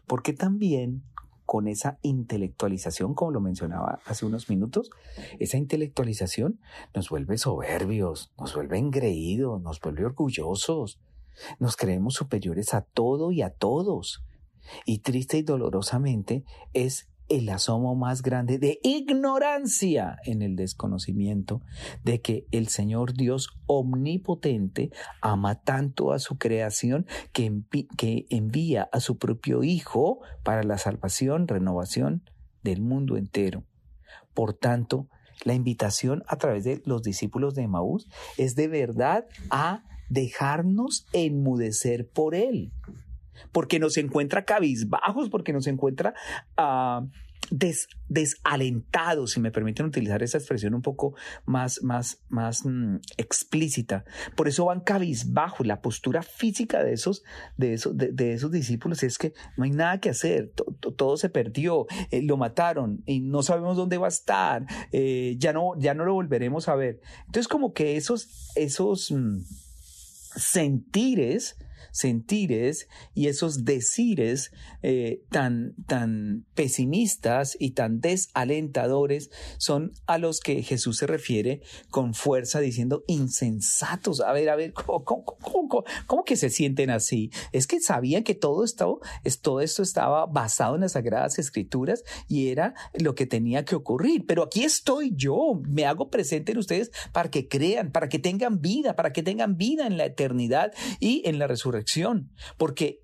Porque 0.07 0.33
también 0.33 1.03
con 1.47 1.69
esa 1.69 1.99
intelectualización, 2.03 3.15
como 3.15 3.31
lo 3.31 3.41
mencionaba 3.41 4.01
hace 4.07 4.27
unos 4.27 4.49
minutos, 4.49 4.91
esa 5.39 5.57
intelectualización 5.57 6.61
nos 6.95 7.11
vuelve 7.11 7.39
soberbios, 7.39 8.33
nos 8.39 8.55
vuelve 8.55 8.79
engreídos, 8.79 9.61
nos 9.63 9.81
vuelve 9.81 10.05
orgullosos, 10.05 11.01
nos 11.59 11.77
creemos 11.77 12.15
superiores 12.15 12.75
a 12.75 12.83
todo 12.83 13.33
y 13.33 13.43
a 13.43 13.51
todos. 13.51 14.25
Y 14.87 14.99
triste 14.99 15.37
y 15.39 15.43
dolorosamente 15.43 16.45
es 16.73 17.11
el 17.29 17.49
asomo 17.49 17.95
más 17.95 18.23
grande 18.23 18.59
de 18.59 18.79
ignorancia 18.83 20.19
en 20.25 20.43
el 20.43 20.57
desconocimiento 20.57 21.63
de 22.03 22.21
que 22.21 22.47
el 22.51 22.69
Señor 22.69 23.15
Dios 23.15 23.49
omnipotente 23.67 24.91
ama 25.21 25.61
tanto 25.63 26.13
a 26.13 26.19
su 26.19 26.37
creación 26.37 27.07
que, 27.33 27.63
que 27.97 28.27
envía 28.31 28.89
a 28.93 29.01
su 29.01 29.19
propio 29.19 29.63
Hijo 29.65 30.21
para 30.43 30.63
la 30.63 30.79
salvación, 30.79 31.49
renovación 31.49 32.23
del 32.63 32.83
mundo 32.83 33.17
entero. 33.17 33.65
Por 34.35 34.55
tanto, 34.55 35.09
la 35.45 35.55
invitación 35.55 36.23
a 36.27 36.37
través 36.37 36.65
de 36.65 36.83
los 36.85 37.03
discípulos 37.03 37.55
de 37.55 37.69
Maús 37.69 38.09
es 38.37 38.55
de 38.55 38.69
verdad 38.69 39.27
a 39.51 39.85
dejarnos 40.09 41.07
enmudecer 41.13 42.09
por 42.09 42.35
Él, 42.35 42.73
porque 43.53 43.79
nos 43.79 43.97
encuentra 43.97 44.45
cabizbajos, 44.45 45.29
porque 45.29 45.53
nos 45.53 45.67
encuentra 45.67 46.15
uh, 46.59 47.07
desalentados, 48.09 49.33
si 49.33 49.41
me 49.41 49.51
permiten 49.51 49.87
utilizar 49.87 50.23
esa 50.23 50.39
expresión 50.39 50.75
un 50.75 50.83
poco 50.83 51.15
más, 51.45 51.83
más, 51.83 52.23
más 52.29 52.65
mm, 52.65 52.97
explícita. 53.17 54.05
Por 54.37 54.49
eso 54.49 54.67
van 54.67 54.81
cabizbajos. 54.81 55.67
La 55.67 55.81
postura 55.81 56.23
física 56.23 56.83
de 56.83 56.93
esos, 56.93 57.23
de 57.57 57.75
esos, 57.75 57.97
de, 57.97 58.33
esos 58.33 58.51
discípulos 58.51 59.03
es 59.03 59.19
que 59.19 59.33
no 59.57 59.65
hay 59.65 59.71
nada 59.71 60.01
que 60.01 60.11
hacer, 60.11 60.53
todo 60.97 61.17
se 61.17 61.29
perdió, 61.29 61.87
eh, 62.11 62.23
lo 62.23 62.37
mataron 62.37 63.03
y 63.07 63.21
no 63.21 63.43
sabemos 63.43 63.77
dónde 63.77 63.99
va 63.99 64.07
a 64.07 64.09
estar, 64.09 64.67
eh, 64.93 65.37
ya, 65.39 65.53
no, 65.53 65.73
ya 65.79 65.95
no 65.95 66.05
lo 66.05 66.15
volveremos 66.15 66.69
a 66.69 66.75
ver. 66.75 67.01
Entonces 67.27 67.49
como 67.49 67.73
que 67.73 67.97
esos, 67.97 68.53
esos... 68.57 69.11
Mm, 69.11 69.41
sentires, 70.37 71.57
sentires 71.93 72.89
y 73.15 73.29
esos 73.29 73.65
decires 73.65 74.53
eh, 74.83 75.23
tan, 75.31 75.75
tan 75.87 76.47
pesimistas 76.55 77.57
y 77.59 77.73
tan 77.73 78.01
desalentadores 78.01 79.31
son 79.59 79.93
a 80.07 80.19
los 80.19 80.41
que 80.41 80.63
Jesús 80.63 80.99
se 80.99 81.07
refiere 81.07 81.63
con 81.91 82.15
fuerza 82.15 82.61
diciendo 82.61 83.05
insensatos. 83.07 84.21
A 84.21 84.33
ver, 84.33 84.49
a 84.51 84.57
ver, 84.57 84.73
¿cómo, 84.73 85.25
cómo, 86.07 86.25
que 86.25 86.37
se 86.37 86.51
sienten 86.51 86.91
así? 86.91 87.31
Es 87.53 87.67
que 87.67 87.81
sabían 87.81 88.25
que 88.25 88.35
todo 88.35 88.65
esto, 88.65 89.01
todo 89.43 89.61
esto 89.61 89.83
estaba 89.83 90.27
basado 90.27 90.75
en 90.75 90.83
las 90.83 90.93
sagradas 90.93 91.39
escrituras 91.39 92.05
y 92.29 92.49
era 92.49 92.75
lo 92.95 93.15
que 93.15 93.27
tenía 93.27 93.65
que 93.65 93.75
ocurrir. 93.75 94.27
Pero 94.27 94.45
aquí 94.45 94.65
estoy 94.65 95.13
yo, 95.15 95.61
me 95.69 95.85
hago 95.85 96.11
presente 96.11 96.53
en 96.53 96.59
ustedes 96.59 96.91
para 97.13 97.31
que 97.31 97.49
crean, 97.49 97.91
para 97.91 98.09
que 98.09 98.19
tengan 98.19 98.61
vida, 98.61 98.97
para 98.97 99.13
que 99.13 99.23
tengan 99.23 99.57
vida 99.57 99.87
en 99.87 99.97
la 99.97 100.07
eternidad 100.07 100.73
y 101.01 101.23
en 101.27 101.39
la 101.39 101.47
resurrección, 101.47 101.74
porque 102.57 103.01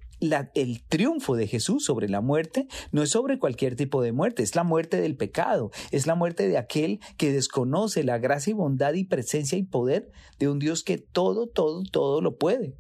el 0.54 0.82
triunfo 0.84 1.34
de 1.34 1.46
Jesús 1.46 1.84
sobre 1.84 2.08
la 2.08 2.20
muerte 2.20 2.66
no 2.92 3.02
es 3.02 3.10
sobre 3.10 3.38
cualquier 3.38 3.74
tipo 3.74 4.02
de 4.02 4.12
muerte, 4.12 4.42
es 4.42 4.54
la 4.54 4.64
muerte 4.64 5.00
del 5.00 5.16
pecado, 5.16 5.70
es 5.90 6.06
la 6.06 6.14
muerte 6.14 6.46
de 6.48 6.58
aquel 6.58 7.00
que 7.16 7.32
desconoce 7.32 8.04
la 8.04 8.18
gracia 8.18 8.50
y 8.50 8.54
bondad 8.54 8.92
y 8.94 9.04
presencia 9.04 9.56
y 9.56 9.62
poder 9.62 10.10
de 10.38 10.48
un 10.48 10.58
Dios 10.58 10.84
que 10.84 10.98
todo, 10.98 11.46
todo, 11.46 11.82
todo 11.90 12.20
lo 12.20 12.36
puede. 12.36 12.74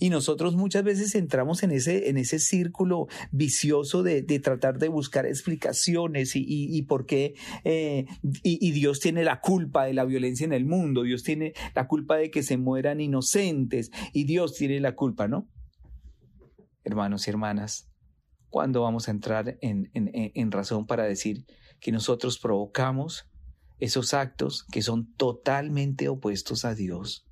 Y 0.00 0.10
nosotros 0.10 0.56
muchas 0.56 0.82
veces 0.82 1.14
entramos 1.14 1.62
en 1.62 1.70
ese, 1.70 2.08
en 2.08 2.16
ese 2.16 2.40
círculo 2.40 3.06
vicioso 3.30 4.02
de, 4.02 4.22
tratar 4.40 4.78
de 4.78 4.88
buscar 4.88 5.26
explicaciones 5.26 6.34
y, 6.34 6.44
y, 6.46 6.82
por 6.82 7.06
qué, 7.06 7.34
eh, 7.62 8.06
y, 8.22 8.66
y, 8.66 8.72
Dios 8.72 8.98
tiene 8.98 9.22
la 9.22 9.40
culpa 9.40 9.84
de 9.84 9.94
la 9.94 10.04
violencia 10.04 10.44
en 10.44 10.52
el 10.52 10.64
mundo, 10.64 11.02
Dios 11.04 11.22
tiene 11.22 11.52
la 11.76 11.86
culpa 11.86 12.16
de 12.16 12.32
que 12.32 12.42
se 12.42 12.56
mueran 12.56 13.00
inocentes 13.00 13.92
y 14.12 14.24
Dios 14.24 14.54
tiene 14.54 14.80
la 14.80 14.96
culpa, 14.96 15.28
¿no? 15.28 15.46
hermanos 16.84 17.26
y 17.26 17.30
hermanas, 17.30 17.88
¿cuándo 18.48 18.82
vamos 18.82 19.08
a 19.08 19.10
entrar 19.10 19.58
en, 19.60 19.90
en, 19.94 20.10
en 20.12 20.52
razón 20.52 20.86
para 20.86 21.04
decir 21.04 21.44
que 21.80 21.92
nosotros 21.92 22.38
provocamos 22.38 23.26
esos 23.78 24.14
actos 24.14 24.64
que 24.70 24.82
son 24.82 25.12
totalmente 25.14 26.08
opuestos 26.08 26.64
a 26.64 26.74
Dios? 26.74 27.26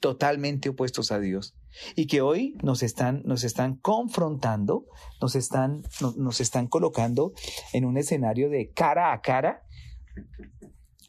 Totalmente 0.00 0.70
opuestos 0.70 1.12
a 1.12 1.20
Dios 1.20 1.54
y 1.94 2.06
que 2.06 2.20
hoy 2.20 2.56
nos 2.62 2.82
están, 2.82 3.22
nos 3.24 3.44
están 3.44 3.76
confrontando, 3.76 4.86
nos 5.20 5.36
están, 5.36 5.82
nos 6.16 6.40
están 6.40 6.66
colocando 6.66 7.32
en 7.72 7.84
un 7.84 7.96
escenario 7.96 8.48
de 8.48 8.70
cara 8.70 9.12
a 9.12 9.20
cara 9.20 9.62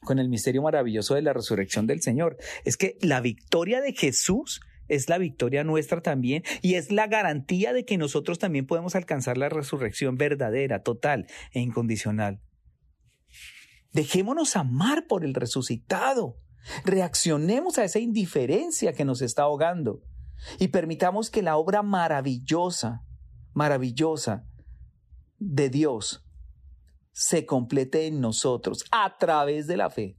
con 0.02 0.20
el 0.20 0.30
misterio 0.30 0.62
maravilloso 0.62 1.16
de 1.16 1.22
la 1.22 1.34
resurrección 1.34 1.88
del 1.88 2.02
Señor. 2.02 2.38
Es 2.66 2.78
que 2.78 2.98
la 3.02 3.22
victoria 3.22 3.82
de 3.82 3.94
Jesús 3.94 4.62
es 4.88 5.08
la 5.08 5.18
victoria 5.18 5.64
nuestra 5.64 6.02
también 6.02 6.44
y 6.62 6.74
es 6.74 6.92
la 6.92 7.08
garantía 7.08 7.72
de 7.72 7.86
que 7.86 7.98
nosotros 7.98 8.40
también 8.40 8.68
podemos 8.68 8.96
alcanzar 8.96 9.38
la 9.38 9.48
resurrección 9.50 10.18
verdadera, 10.18 10.84
total 10.84 11.28
e 11.54 11.62
incondicional. 11.62 12.42
Dejémonos 13.94 14.56
amar 14.56 15.06
por 15.08 15.24
el 15.24 15.34
resucitado. 15.34 16.38
Reaccionemos 16.86 17.78
a 17.78 17.84
esa 17.84 18.00
indiferencia 18.00 18.94
que 18.94 19.06
nos 19.06 19.22
está 19.22 19.44
ahogando 19.44 20.02
y 20.60 20.70
permitamos 20.70 21.30
que 21.30 21.42
la 21.42 21.58
obra 21.58 21.84
maravillosa, 21.84 23.04
maravillosa 23.54 24.46
de 25.40 25.70
Dios 25.70 26.26
se 27.12 27.46
complete 27.46 28.08
en 28.08 28.22
nosotros 28.22 28.86
a 28.92 29.18
través 29.18 29.68
de 29.68 29.78
la 29.78 29.90
fe, 29.90 30.18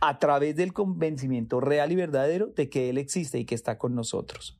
a 0.00 0.18
través 0.18 0.56
del 0.56 0.72
convencimiento 0.72 1.60
real 1.60 1.92
y 1.92 1.96
verdadero 1.96 2.48
de 2.48 2.68
que 2.68 2.90
Él 2.90 2.98
existe 2.98 3.38
y 3.38 3.44
que 3.44 3.54
está 3.54 3.78
con 3.78 3.94
nosotros. 3.94 4.58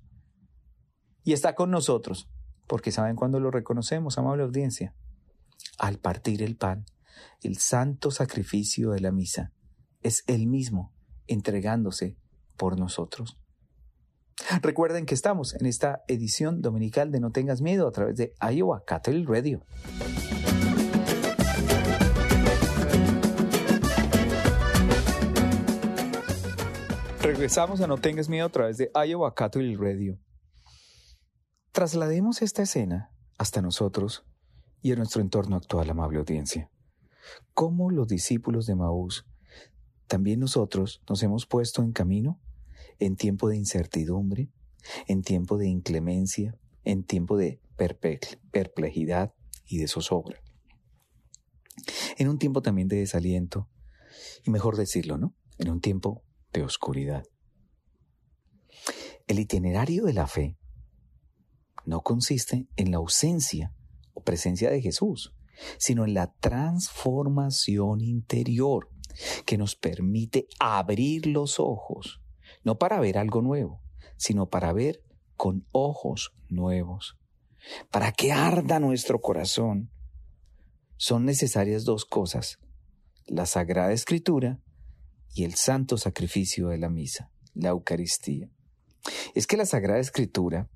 Y 1.25 1.33
está 1.33 1.55
con 1.55 1.71
nosotros, 1.71 2.29
porque 2.67 2.93
¿saben 2.93 3.17
cuándo 3.17 3.41
lo 3.41 3.51
reconocemos, 3.51 4.19
amable 4.19 4.43
audiencia? 4.43 4.95
Al 5.79 5.99
partir 5.99 6.43
el 6.43 6.57
pan, 6.57 6.85
el 7.43 7.59
santo 7.59 8.11
sacrificio 8.11 8.91
de 8.91 9.01
la 9.01 9.11
misa, 9.11 9.53
es 10.03 10.23
Él 10.27 10.47
mismo 10.47 10.94
entregándose 11.27 12.17
por 12.57 12.79
nosotros. 12.79 13.39
Recuerden 14.63 15.07
que 15.07 15.15
estamos 15.15 15.55
en 15.55 15.67
esta 15.67 16.03
edición 16.09 16.61
dominical 16.61 17.11
de 17.11 17.21
No 17.21 17.31
tengas 17.31 17.61
miedo 17.61 17.87
a 17.87 17.93
través 17.93 18.17
de 18.17 18.35
Iowa 18.41 18.85
Cattle 18.85 19.25
Radio. 19.27 19.65
Regresamos 27.23 27.81
a 27.81 27.87
No 27.87 27.97
tengas 27.99 28.29
miedo 28.29 28.47
a 28.47 28.51
través 28.51 28.77
de 28.77 28.91
Iowa 28.95 29.35
Cattle 29.35 29.77
Radio. 29.77 30.19
Traslademos 31.73 32.43
esta 32.43 32.63
escena 32.63 33.11
hasta 33.39 33.63
nosotros 33.63 34.25
y 34.83 34.93
a 34.93 34.97
nuestro 34.97 35.23
entorno 35.23 35.57
actual, 35.57 35.89
amable 35.91 36.19
audiencia. 36.19 36.71
¿Cómo 37.55 37.91
los 37.91 38.09
discípulos 38.09 38.67
de 38.67 38.75
Maús, 38.75 39.27
también 40.07 40.41
nosotros 40.41 41.03
nos 41.09 41.23
hemos 41.23 41.47
puesto 41.47 41.83
en 41.83 41.93
camino 41.93 42.41
en 42.99 43.17
tiempo 43.17 43.49
de 43.49 43.57
incertidumbre, 43.57 44.51
en 45.07 45.23
tiempo 45.23 45.59
de 45.59 45.69
inclemencia, 45.69 46.57
en 46.85 47.05
tiempo 47.05 47.37
de 47.37 47.61
perplejidad 48.51 49.35
y 49.67 49.79
de 49.79 49.89
zozobra. 49.89 50.41
En 52.19 52.29
un 52.29 52.39
tiempo 52.39 52.63
también 52.63 52.89
de 52.89 52.97
desaliento, 52.97 53.69
y 54.45 54.51
mejor 54.51 54.77
decirlo, 54.77 55.19
¿no? 55.19 55.35
En 55.59 55.71
un 55.71 55.81
tiempo 55.81 56.23
de 56.53 56.63
oscuridad. 56.63 57.25
El 59.27 59.39
itinerario 59.39 60.05
de 60.05 60.13
la 60.13 60.27
fe 60.27 60.59
no 61.87 62.03
consiste 62.03 62.69
en 62.77 62.91
la 62.91 62.99
ausencia 62.99 63.75
o 64.13 64.23
presencia 64.23 64.71
de 64.71 64.81
Jesús, 64.81 65.35
sino 65.79 66.05
en 66.05 66.15
la 66.15 66.33
transformación 66.35 68.01
interior 68.01 68.94
que 69.47 69.59
nos 69.59 69.77
permite 69.77 70.47
abrir 70.59 71.27
los 71.27 71.61
ojos 71.61 72.21
no 72.65 72.79
para 72.79 72.99
ver 72.99 73.19
algo 73.19 73.43
nuevo, 73.43 73.81
sino 74.17 74.49
para 74.49 74.73
ver 74.73 75.03
con 75.37 75.67
ojos 75.73 76.35
nuevos, 76.49 77.17
para 77.91 78.13
que 78.13 78.33
arda 78.33 78.81
nuestro 78.81 79.21
corazón. 79.21 79.91
Son 80.97 81.25
necesarias 81.25 81.85
dos 81.85 82.05
cosas, 82.05 82.59
la 83.27 83.47
Sagrada 83.47 83.93
Escritura 83.93 84.61
y 85.35 85.45
el 85.45 85.55
santo 85.55 85.99
sacrificio 85.99 86.69
de 86.69 86.79
la 86.79 86.89
misa, 86.89 87.31
la 87.55 87.71
Eucaristía. 87.71 88.51
Es 89.35 89.47
que 89.47 89.57
la 89.57 89.67
Sagrada 89.67 90.01
Escritura 90.01 90.71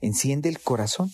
enciende 0.00 0.48
el 0.48 0.60
corazón 0.60 1.10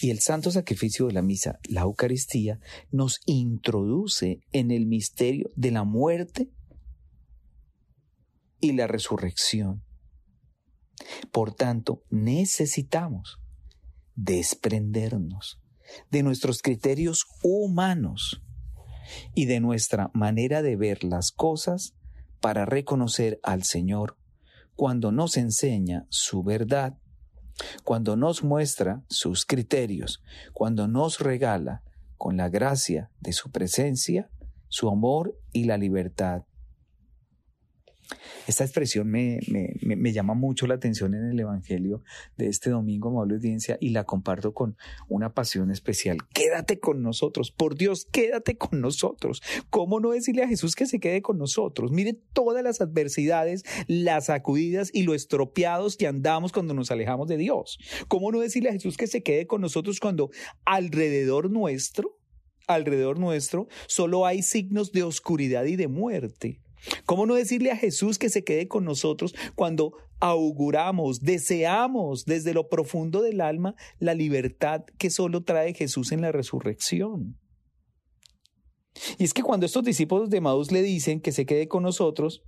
y 0.00 0.10
el 0.10 0.20
santo 0.20 0.50
sacrificio 0.50 1.06
de 1.06 1.12
la 1.12 1.22
misa, 1.22 1.58
la 1.68 1.82
Eucaristía, 1.82 2.58
nos 2.90 3.20
introduce 3.26 4.40
en 4.52 4.70
el 4.70 4.86
misterio 4.86 5.50
de 5.56 5.70
la 5.70 5.84
muerte 5.84 6.50
y 8.60 8.72
la 8.72 8.86
resurrección. 8.86 9.82
Por 11.30 11.54
tanto, 11.54 12.02
necesitamos 12.10 13.40
desprendernos 14.14 15.60
de 16.10 16.22
nuestros 16.22 16.62
criterios 16.62 17.26
humanos 17.42 18.42
y 19.34 19.46
de 19.46 19.60
nuestra 19.60 20.10
manera 20.14 20.62
de 20.62 20.76
ver 20.76 21.04
las 21.04 21.30
cosas 21.30 21.94
para 22.40 22.64
reconocer 22.64 23.38
al 23.42 23.64
Señor 23.64 24.16
cuando 24.76 25.12
nos 25.12 25.36
enseña 25.36 26.06
su 26.08 26.42
verdad, 26.42 26.96
cuando 27.84 28.16
nos 28.16 28.42
muestra 28.42 29.02
sus 29.08 29.44
criterios, 29.46 30.22
cuando 30.52 30.88
nos 30.88 31.20
regala 31.20 31.82
con 32.16 32.36
la 32.36 32.48
gracia 32.48 33.10
de 33.20 33.32
su 33.32 33.50
presencia, 33.50 34.30
su 34.68 34.88
amor 34.88 35.36
y 35.52 35.64
la 35.64 35.78
libertad 35.78 36.42
esta 38.46 38.64
expresión 38.64 39.08
me, 39.08 39.40
me, 39.82 40.12
llama 40.12 40.34
mucho 40.34 40.66
la 40.66 40.74
atención 40.74 41.14
en 41.14 41.30
el 41.30 41.38
Evangelio 41.38 42.02
de 42.36 42.48
este 42.48 42.70
domingo, 42.70 43.10
amable 43.10 43.34
audiencia, 43.34 43.78
y 43.80 43.90
la 43.90 44.04
comparto 44.04 44.52
con 44.54 44.76
una 45.08 45.34
pasión 45.34 45.70
especial. 45.70 46.18
Quédate 46.32 46.80
con 46.80 47.02
nosotros, 47.02 47.50
por 47.50 47.76
Dios, 47.76 48.06
quédate 48.10 48.56
con 48.56 48.80
nosotros. 48.80 49.42
¿Cómo 49.70 50.00
no 50.00 50.10
decirle 50.10 50.42
a 50.42 50.48
Jesús 50.48 50.74
que 50.74 50.86
se 50.86 51.00
quede 51.00 51.22
con 51.22 51.38
nosotros? 51.38 51.92
Mire 51.92 52.14
todas 52.32 52.64
las 52.64 52.80
adversidades, 52.80 53.64
las 53.86 54.26
sacudidas 54.26 54.90
y 54.92 55.04
lo 55.04 55.14
estropeados 55.14 55.96
que 55.96 56.06
andamos 56.06 56.52
cuando 56.52 56.74
nos 56.74 56.90
alejamos 56.90 57.28
de 57.28 57.36
Dios. 57.36 57.78
¿Cómo 58.08 58.32
no 58.32 58.40
decirle 58.40 58.70
a 58.70 58.72
Jesús 58.72 58.96
que 58.96 59.06
se 59.06 59.22
quede 59.22 59.46
con 59.46 59.60
nosotros 59.60 60.00
cuando 60.00 60.30
alrededor 60.64 61.50
nuestro, 61.50 62.18
alrededor 62.66 63.18
nuestro, 63.18 63.68
solo 63.86 64.26
hay 64.26 64.42
signos 64.42 64.92
de 64.92 65.02
oscuridad 65.02 65.64
y 65.64 65.76
de 65.76 65.88
muerte? 65.88 66.60
¿Cómo 67.06 67.26
no 67.26 67.34
decirle 67.34 67.70
a 67.70 67.76
Jesús 67.76 68.18
que 68.18 68.28
se 68.28 68.44
quede 68.44 68.68
con 68.68 68.84
nosotros 68.84 69.34
cuando 69.54 69.94
auguramos, 70.20 71.20
deseamos 71.20 72.24
desde 72.24 72.54
lo 72.54 72.68
profundo 72.68 73.22
del 73.22 73.40
alma 73.40 73.74
la 73.98 74.14
libertad 74.14 74.84
que 74.98 75.10
solo 75.10 75.42
trae 75.42 75.74
Jesús 75.74 76.12
en 76.12 76.20
la 76.20 76.32
resurrección? 76.32 77.38
Y 79.18 79.24
es 79.24 79.32
que 79.34 79.42
cuando 79.42 79.66
estos 79.66 79.84
discípulos 79.84 80.30
de 80.30 80.40
Maús 80.40 80.72
le 80.72 80.82
dicen 80.82 81.20
que 81.20 81.32
se 81.32 81.46
quede 81.46 81.68
con 81.68 81.82
nosotros, 81.82 82.42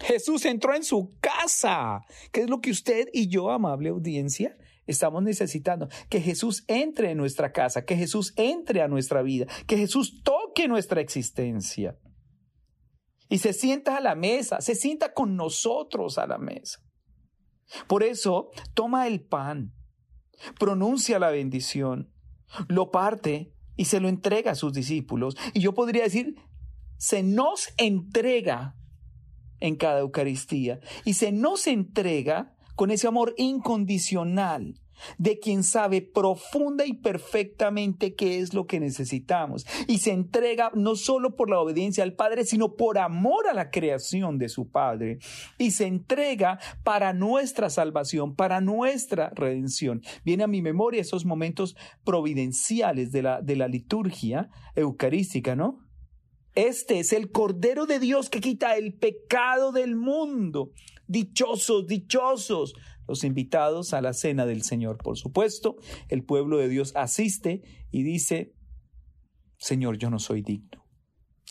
Jesús 0.00 0.44
entró 0.44 0.74
en 0.74 0.84
su 0.84 1.16
casa. 1.20 2.02
¿Qué 2.32 2.42
es 2.42 2.50
lo 2.50 2.60
que 2.60 2.70
usted 2.70 3.08
y 3.12 3.28
yo, 3.28 3.50
amable 3.50 3.88
audiencia, 3.88 4.56
estamos 4.86 5.22
necesitando? 5.22 5.88
Que 6.08 6.20
Jesús 6.20 6.64
entre 6.68 7.10
en 7.10 7.18
nuestra 7.18 7.52
casa, 7.52 7.84
que 7.84 7.96
Jesús 7.96 8.32
entre 8.36 8.80
a 8.80 8.88
nuestra 8.88 9.22
vida, 9.22 9.46
que 9.66 9.76
Jesús 9.76 10.22
toque 10.22 10.68
nuestra 10.68 11.00
existencia 11.00 11.98
y 13.28 13.38
se 13.38 13.52
sienta 13.52 13.96
a 13.96 14.00
la 14.00 14.14
mesa, 14.14 14.60
se 14.60 14.74
sienta 14.74 15.12
con 15.12 15.36
nosotros 15.36 16.18
a 16.18 16.26
la 16.26 16.38
mesa. 16.38 16.80
Por 17.86 18.02
eso, 18.02 18.50
toma 18.74 19.06
el 19.06 19.20
pan, 19.20 19.74
pronuncia 20.58 21.18
la 21.18 21.30
bendición, 21.30 22.12
lo 22.68 22.90
parte 22.90 23.52
y 23.76 23.84
se 23.84 24.00
lo 24.00 24.08
entrega 24.08 24.52
a 24.52 24.56
sus 24.56 24.72
discípulos. 24.72 25.36
Y 25.52 25.60
yo 25.60 25.74
podría 25.74 26.04
decir, 26.04 26.36
se 26.96 27.22
nos 27.22 27.68
entrega 27.76 28.74
en 29.60 29.76
cada 29.76 30.00
Eucaristía 30.00 30.80
y 31.04 31.14
se 31.14 31.32
nos 31.32 31.66
entrega 31.66 32.54
con 32.74 32.90
ese 32.90 33.08
amor 33.08 33.34
incondicional 33.36 34.80
de 35.18 35.38
quien 35.38 35.64
sabe 35.64 36.02
profunda 36.02 36.86
y 36.86 36.94
perfectamente 36.94 38.14
qué 38.14 38.40
es 38.40 38.54
lo 38.54 38.66
que 38.66 38.80
necesitamos 38.80 39.66
y 39.86 39.98
se 39.98 40.12
entrega 40.12 40.70
no 40.74 40.96
solo 40.96 41.36
por 41.36 41.50
la 41.50 41.60
obediencia 41.60 42.04
al 42.04 42.14
Padre, 42.14 42.44
sino 42.44 42.74
por 42.74 42.98
amor 42.98 43.48
a 43.48 43.54
la 43.54 43.70
creación 43.70 44.38
de 44.38 44.48
su 44.48 44.70
Padre 44.70 45.18
y 45.58 45.72
se 45.72 45.86
entrega 45.86 46.58
para 46.84 47.12
nuestra 47.12 47.70
salvación, 47.70 48.34
para 48.34 48.60
nuestra 48.60 49.30
redención. 49.34 50.02
Viene 50.24 50.44
a 50.44 50.48
mi 50.48 50.62
memoria 50.62 51.00
esos 51.00 51.24
momentos 51.24 51.76
providenciales 52.04 53.12
de 53.12 53.22
la, 53.22 53.40
de 53.42 53.56
la 53.56 53.68
liturgia 53.68 54.50
eucarística, 54.74 55.56
¿no? 55.56 55.84
Este 56.54 56.98
es 56.98 57.12
el 57.12 57.30
Cordero 57.30 57.86
de 57.86 58.00
Dios 58.00 58.30
que 58.30 58.40
quita 58.40 58.76
el 58.76 58.94
pecado 58.94 59.70
del 59.70 59.94
mundo. 59.94 60.72
Dichosos, 61.06 61.86
dichosos 61.86 62.74
los 63.08 63.24
invitados 63.24 63.94
a 63.94 64.00
la 64.00 64.12
cena 64.12 64.46
del 64.46 64.62
Señor. 64.62 64.98
Por 64.98 65.16
supuesto, 65.16 65.76
el 66.08 66.24
pueblo 66.24 66.58
de 66.58 66.68
Dios 66.68 66.92
asiste 66.94 67.62
y 67.90 68.02
dice, 68.02 68.54
Señor, 69.56 69.98
yo 69.98 70.10
no 70.10 70.18
soy 70.18 70.42
digno 70.42 70.84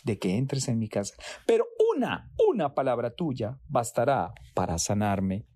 de 0.04 0.18
que 0.18 0.36
entres 0.36 0.68
en 0.68 0.78
mi 0.78 0.88
casa, 0.88 1.14
pero 1.46 1.66
una, 1.94 2.32
una 2.48 2.74
palabra 2.74 3.14
tuya 3.14 3.60
bastará 3.68 4.32
para 4.54 4.78
sanarme. 4.78 5.46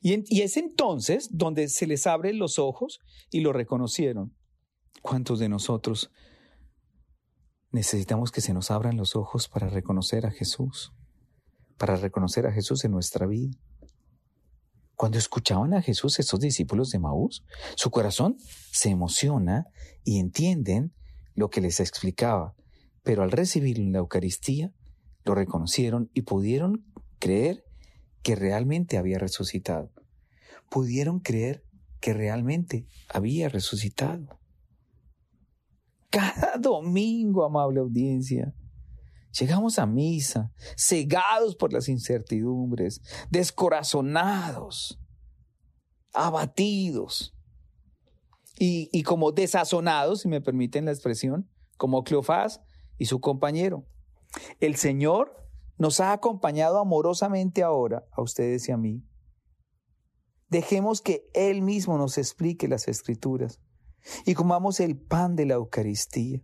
Y, 0.00 0.42
es 0.42 0.56
entonces 0.56 1.28
donde 1.32 1.68
se 1.68 1.86
les 1.86 2.06
abren 2.06 2.38
los 2.38 2.58
ojos 2.58 3.00
y 3.30 3.40
lo 3.40 3.52
reconocieron. 3.52 4.36
¿Cuántos 5.02 5.38
de 5.38 5.48
nosotros 5.48 6.10
necesitamos 7.70 8.30
que 8.30 8.40
se 8.40 8.54
nos 8.54 8.70
abran 8.70 8.96
los 8.96 9.16
ojos 9.16 9.48
para 9.48 9.68
reconocer 9.68 10.26
a 10.26 10.30
Jesús? 10.30 10.92
Para 11.78 11.96
reconocer 11.96 12.46
a 12.46 12.52
Jesús 12.52 12.84
en 12.84 12.92
nuestra 12.92 13.26
vida. 13.26 13.56
Cuando 14.94 15.16
escuchaban 15.16 15.74
a 15.74 15.80
Jesús 15.80 16.18
esos 16.18 16.40
discípulos 16.40 16.90
de 16.90 16.98
Maús, 16.98 17.44
su 17.76 17.90
corazón 17.90 18.36
se 18.72 18.90
emociona 18.90 19.66
y 20.02 20.18
entienden 20.18 20.92
lo 21.34 21.50
que 21.50 21.60
les 21.60 21.78
explicaba, 21.78 22.56
pero 23.04 23.22
al 23.22 23.30
recibirlo 23.30 23.84
en 23.84 23.92
la 23.92 24.00
Eucaristía, 24.00 24.72
lo 25.24 25.36
reconocieron 25.36 26.10
y 26.14 26.22
pudieron 26.22 26.84
creer 27.20 27.64
que 28.22 28.34
realmente 28.34 28.98
había 28.98 29.18
resucitado. 29.18 29.92
Pudieron 30.68 31.20
creer 31.20 31.64
que 32.00 32.12
realmente 32.12 32.86
había 33.08 33.48
resucitado. 33.48 34.40
Cada 36.10 36.56
domingo, 36.58 37.44
amable 37.44 37.80
audiencia, 37.80 38.52
llegamos 39.32 39.78
a 39.78 39.86
misa, 39.86 40.52
cegados 40.76 41.56
por 41.56 41.72
las 41.72 41.88
incertidumbres, 41.88 43.00
descorazonados, 43.30 45.00
abatidos 46.12 47.34
y, 48.58 49.02
como 49.04 49.32
desazonados, 49.32 50.22
si 50.22 50.28
me 50.28 50.40
permiten 50.40 50.86
la 50.86 50.92
expresión, 50.92 51.48
como 51.76 52.02
Cleofás 52.02 52.60
y 52.98 53.06
su 53.06 53.20
compañero. 53.20 53.86
El 54.60 54.76
Señor 54.76 55.36
nos 55.78 56.00
ha 56.00 56.12
acompañado 56.12 56.78
amorosamente 56.78 57.62
ahora, 57.62 58.04
a 58.10 58.20
ustedes 58.20 58.68
y 58.68 58.72
a 58.72 58.76
mí. 58.76 59.04
Dejemos 60.48 61.02
que 61.02 61.28
Él 61.34 61.62
mismo 61.62 61.98
nos 61.98 62.18
explique 62.18 62.66
las 62.66 62.88
escrituras 62.88 63.60
y 64.24 64.34
comamos 64.34 64.80
el 64.80 64.96
pan 64.96 65.36
de 65.36 65.46
la 65.46 65.54
Eucaristía. 65.54 66.42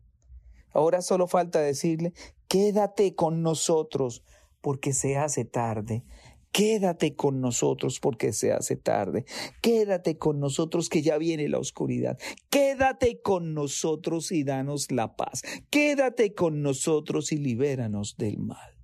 Ahora 0.72 1.02
solo 1.02 1.26
falta 1.26 1.60
decirle, 1.60 2.12
quédate 2.54 3.14
con 3.14 3.42
nosotros 3.42 4.22
porque 4.60 4.92
se 4.92 5.16
hace 5.16 5.44
tarde. 5.44 6.04
Quédate 6.52 7.16
con 7.16 7.40
nosotros 7.40 7.98
porque 7.98 8.32
se 8.32 8.52
hace 8.52 8.76
tarde. 8.76 9.24
Quédate 9.60 10.18
con 10.18 10.38
nosotros 10.38 10.88
que 10.88 11.02
ya 11.02 11.18
viene 11.18 11.48
la 11.48 11.58
oscuridad. 11.58 12.16
Quédate 12.50 13.20
con 13.20 13.54
nosotros 13.54 14.30
y 14.30 14.44
danos 14.44 14.92
la 14.92 15.16
paz. 15.16 15.42
Quédate 15.68 16.32
con 16.32 16.62
nosotros 16.62 17.32
y 17.32 17.38
libéranos 17.38 18.16
del 18.16 18.38
mal 18.38 18.74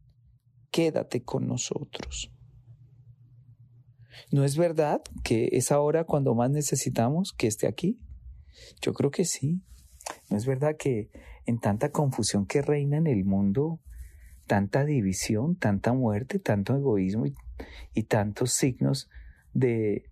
quédate 0.71 1.23
con 1.23 1.47
nosotros. 1.47 2.33
¿No 4.31 4.45
es 4.45 4.57
verdad 4.57 5.03
que 5.25 5.49
es 5.53 5.73
ahora 5.73 6.05
cuando 6.05 6.35
más 6.35 6.51
necesitamos 6.51 7.33
que 7.33 7.47
esté 7.47 7.67
aquí? 7.67 7.99
Yo 8.81 8.93
creo 8.93 9.11
que 9.11 9.25
sí. 9.25 9.63
¿No 10.29 10.37
es 10.37 10.47
verdad 10.47 10.77
que 10.79 11.11
en 11.47 11.59
tanta 11.59 11.91
confusión 11.91 12.47
que 12.47 12.63
reina 12.63 12.97
en 12.97 13.07
el 13.07 13.25
mundo, 13.25 13.81
tanta 14.47 14.85
división, 14.85 15.57
tanta 15.57 15.93
muerte, 15.93 16.39
tanto 16.39 16.77
egoísmo 16.77 17.25
y, 17.95 18.03
tantos 18.05 18.53
signos 18.53 19.09
de 19.53 20.05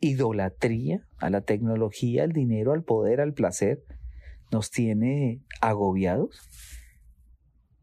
idolatría 0.00 1.06
a 1.18 1.30
la 1.30 1.40
tecnología, 1.42 2.24
al 2.24 2.32
dinero, 2.32 2.72
al 2.72 2.82
poder, 2.82 3.20
al 3.20 3.32
placer, 3.32 3.84
nos 4.50 4.70
tiene 4.70 5.40
agobiados? 5.60 6.40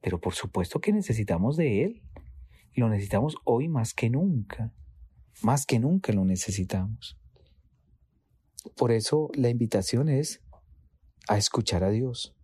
Pero 0.02 0.19
por 0.19 0.34
supuesto 0.34 0.80
que 0.80 0.93
necesitamos 0.93 1.58
de 1.58 1.84
Él. 1.84 2.04
Lo 2.75 2.89
necesitamos 2.89 3.36
hoy 3.43 3.67
más 3.67 3.93
que 3.93 4.10
nunca. 4.10 4.71
Más 5.41 5.65
que 5.65 5.80
nunca 5.80 6.13
lo 6.13 6.25
necesitamos. 6.25 7.17
Por 8.75 8.91
eso 8.91 9.30
la 9.34 9.49
invitación 9.49 10.10
es 10.10 10.41
a 11.30 11.38
escuchar 11.38 11.84
a 11.84 11.92
Dios. 11.92 12.36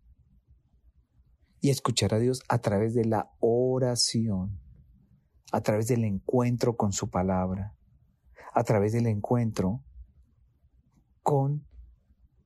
Y 1.59 1.71
escuchar 1.71 2.13
a 2.13 2.19
Dios 2.19 2.43
a 2.47 2.59
través 2.59 2.93
de 2.93 3.03
la 3.03 3.31
oración, 3.39 4.61
a 5.51 5.61
través 5.61 5.87
del 5.87 6.03
encuentro 6.03 6.77
con 6.77 6.93
su 6.93 7.09
palabra, 7.09 7.75
a 8.53 8.63
través 8.63 8.93
del 8.93 9.07
encuentro 9.07 9.83
con 11.23 11.67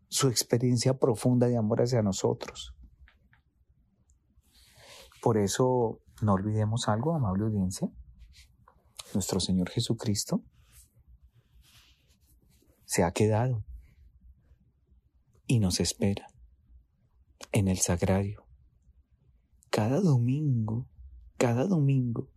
su 0.08 0.30
experiencia 0.30 0.97
profunda 0.97 1.47
de 1.47 1.58
amor 1.58 1.82
hacia 1.82 2.02
nosotros. 2.02 2.73
Por 5.21 5.38
eso 5.38 6.02
no 6.21 6.34
olvidemos 6.34 6.88
algo, 6.88 7.13
amable 7.13 7.43
audiencia. 7.43 7.91
Nuestro 9.13 9.41
Señor 9.41 9.69
Jesucristo 9.69 10.41
se 12.86 13.04
ha 13.04 13.12
quedado 13.12 13.65
y 15.49 15.59
nos 15.59 15.79
espera 15.79 16.27
en 17.51 17.67
el 17.67 17.79
sagrario. 17.79 18.45
Cada 19.71 19.99
domingo, 19.99 20.88
cada 21.38 21.65
domingo, 21.65 22.29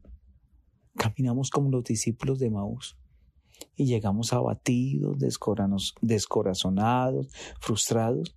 caminamos 0.96 1.51
como 1.51 1.68
los 1.70 1.85
discípulos 1.85 2.38
de 2.38 2.51
Maús 2.51 2.96
y 3.77 3.85
llegamos 3.85 4.33
abatidos, 4.33 5.18
descorazonados, 6.01 7.29
frustrados. 7.61 8.35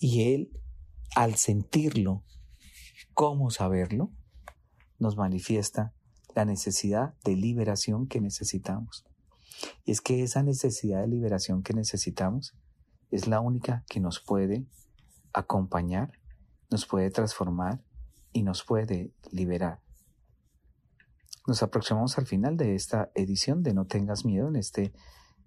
Y 0.00 0.34
Él 0.34 0.50
al 1.14 1.36
sentirlo, 1.36 2.24
¿cómo 3.14 3.50
saberlo? 3.50 4.10
Nos 4.98 5.16
manifiesta 5.16 5.94
la 6.34 6.44
necesidad 6.44 7.14
de 7.24 7.36
liberación 7.36 8.08
que 8.08 8.20
necesitamos. 8.20 9.04
Y 9.84 9.92
es 9.92 10.00
que 10.00 10.22
esa 10.22 10.42
necesidad 10.42 11.00
de 11.00 11.08
liberación 11.08 11.62
que 11.62 11.74
necesitamos 11.74 12.54
es 13.10 13.26
la 13.26 13.40
única 13.40 13.84
que 13.88 14.00
nos 14.00 14.20
puede 14.20 14.66
acompañar, 15.32 16.12
nos 16.70 16.86
puede 16.86 17.10
transformar 17.10 17.80
y 18.32 18.42
nos 18.42 18.64
puede 18.64 19.12
liberar. 19.30 19.80
Nos 21.46 21.62
aproximamos 21.62 22.18
al 22.18 22.26
final 22.26 22.56
de 22.56 22.74
esta 22.74 23.10
edición 23.14 23.62
de 23.62 23.72
No 23.72 23.86
tengas 23.86 24.24
miedo 24.24 24.48
en 24.48 24.56
este 24.56 24.92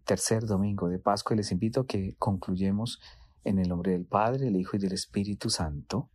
tercer 0.06 0.46
domingo 0.46 0.88
de 0.88 0.98
Pascua 0.98 1.36
y 1.36 1.38
les 1.38 1.52
invito 1.52 1.82
a 1.82 1.86
que 1.86 2.16
concluyemos 2.18 3.02
en 3.44 3.60
el 3.60 3.68
nombre 3.68 3.92
del 3.92 4.06
Padre, 4.06 4.48
el 4.48 4.56
Hijo 4.56 4.78
y 4.78 4.80
del 4.80 4.94
Espíritu 4.94 5.50
Santo. 5.50 6.10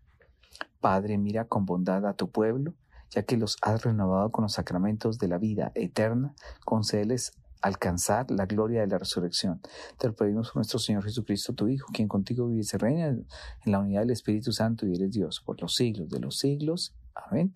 Padre, 0.80 1.18
mira 1.18 1.46
con 1.46 1.66
bondad 1.66 2.06
a 2.06 2.14
tu 2.14 2.30
pueblo, 2.30 2.74
ya 3.10 3.24
que 3.24 3.36
los 3.36 3.56
has 3.62 3.82
renovado 3.82 4.32
con 4.32 4.42
los 4.42 4.54
sacramentos 4.54 5.18
de 5.18 5.28
la 5.28 5.38
vida 5.38 5.70
eterna, 5.74 6.34
concédeles 6.64 7.32
alcanzar 7.64 8.30
la 8.30 8.44
gloria 8.44 8.82
de 8.82 8.86
la 8.88 8.98
resurrección. 8.98 9.60
Te 9.98 10.08
lo 10.08 10.14
pedimos 10.14 10.48
por 10.48 10.56
nuestro 10.56 10.78
Señor 10.78 11.02
Jesucristo, 11.02 11.54
tu 11.54 11.66
Hijo, 11.66 11.86
quien 11.94 12.08
contigo 12.08 12.46
vive 12.46 12.62
y 12.62 12.76
reina 12.76 13.06
en 13.06 13.26
la 13.64 13.78
unidad 13.78 14.02
del 14.02 14.10
Espíritu 14.10 14.52
Santo 14.52 14.86
y 14.86 14.94
eres 14.94 15.10
Dios 15.10 15.40
por 15.44 15.60
los 15.62 15.74
siglos 15.74 16.10
de 16.10 16.20
los 16.20 16.38
siglos. 16.38 16.94
Amén. 17.14 17.54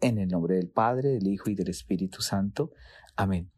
En 0.00 0.18
el 0.18 0.28
nombre 0.28 0.54
del 0.54 0.68
Padre, 0.68 1.10
del 1.10 1.26
Hijo 1.26 1.50
y 1.50 1.56
del 1.56 1.68
Espíritu 1.68 2.22
Santo. 2.22 2.70
Amén. 3.16 3.50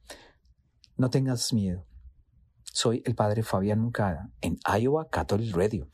No 0.97 1.11
tengas 1.11 1.53
miedo. 1.53 1.87
Soy 2.73 3.03
el 3.05 3.15
padre 3.15 3.43
Fabián 3.43 3.81
Muncada 3.81 4.31
en 4.41 4.59
Iowa 4.65 5.09
Catholic 5.11 5.55
Radio. 5.55 5.89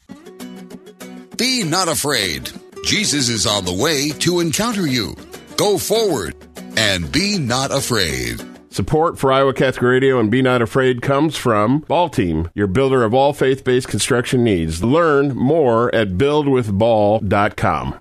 Be 1.36 1.64
not 1.64 1.88
afraid. 1.88 2.50
Jesus 2.84 3.28
is 3.28 3.46
on 3.46 3.64
the 3.64 3.72
way 3.72 4.12
to 4.20 4.40
encounter 4.40 4.86
you. 4.86 5.16
Go 5.56 5.76
forward 5.76 6.36
and 6.76 7.10
be 7.10 7.36
not 7.36 7.72
afraid. 7.72 8.49
Support 8.72 9.18
for 9.18 9.32
Iowa 9.32 9.52
Catholic 9.52 9.82
Radio 9.82 10.20
and 10.20 10.30
Be 10.30 10.42
Not 10.42 10.62
Afraid 10.62 11.02
comes 11.02 11.36
from 11.36 11.80
Ball 11.80 12.08
Team, 12.08 12.48
your 12.54 12.68
builder 12.68 13.02
of 13.02 13.12
all 13.12 13.32
faith 13.32 13.64
based 13.64 13.88
construction 13.88 14.44
needs. 14.44 14.84
Learn 14.84 15.34
more 15.34 15.92
at 15.92 16.10
buildwithball.com. 16.10 17.96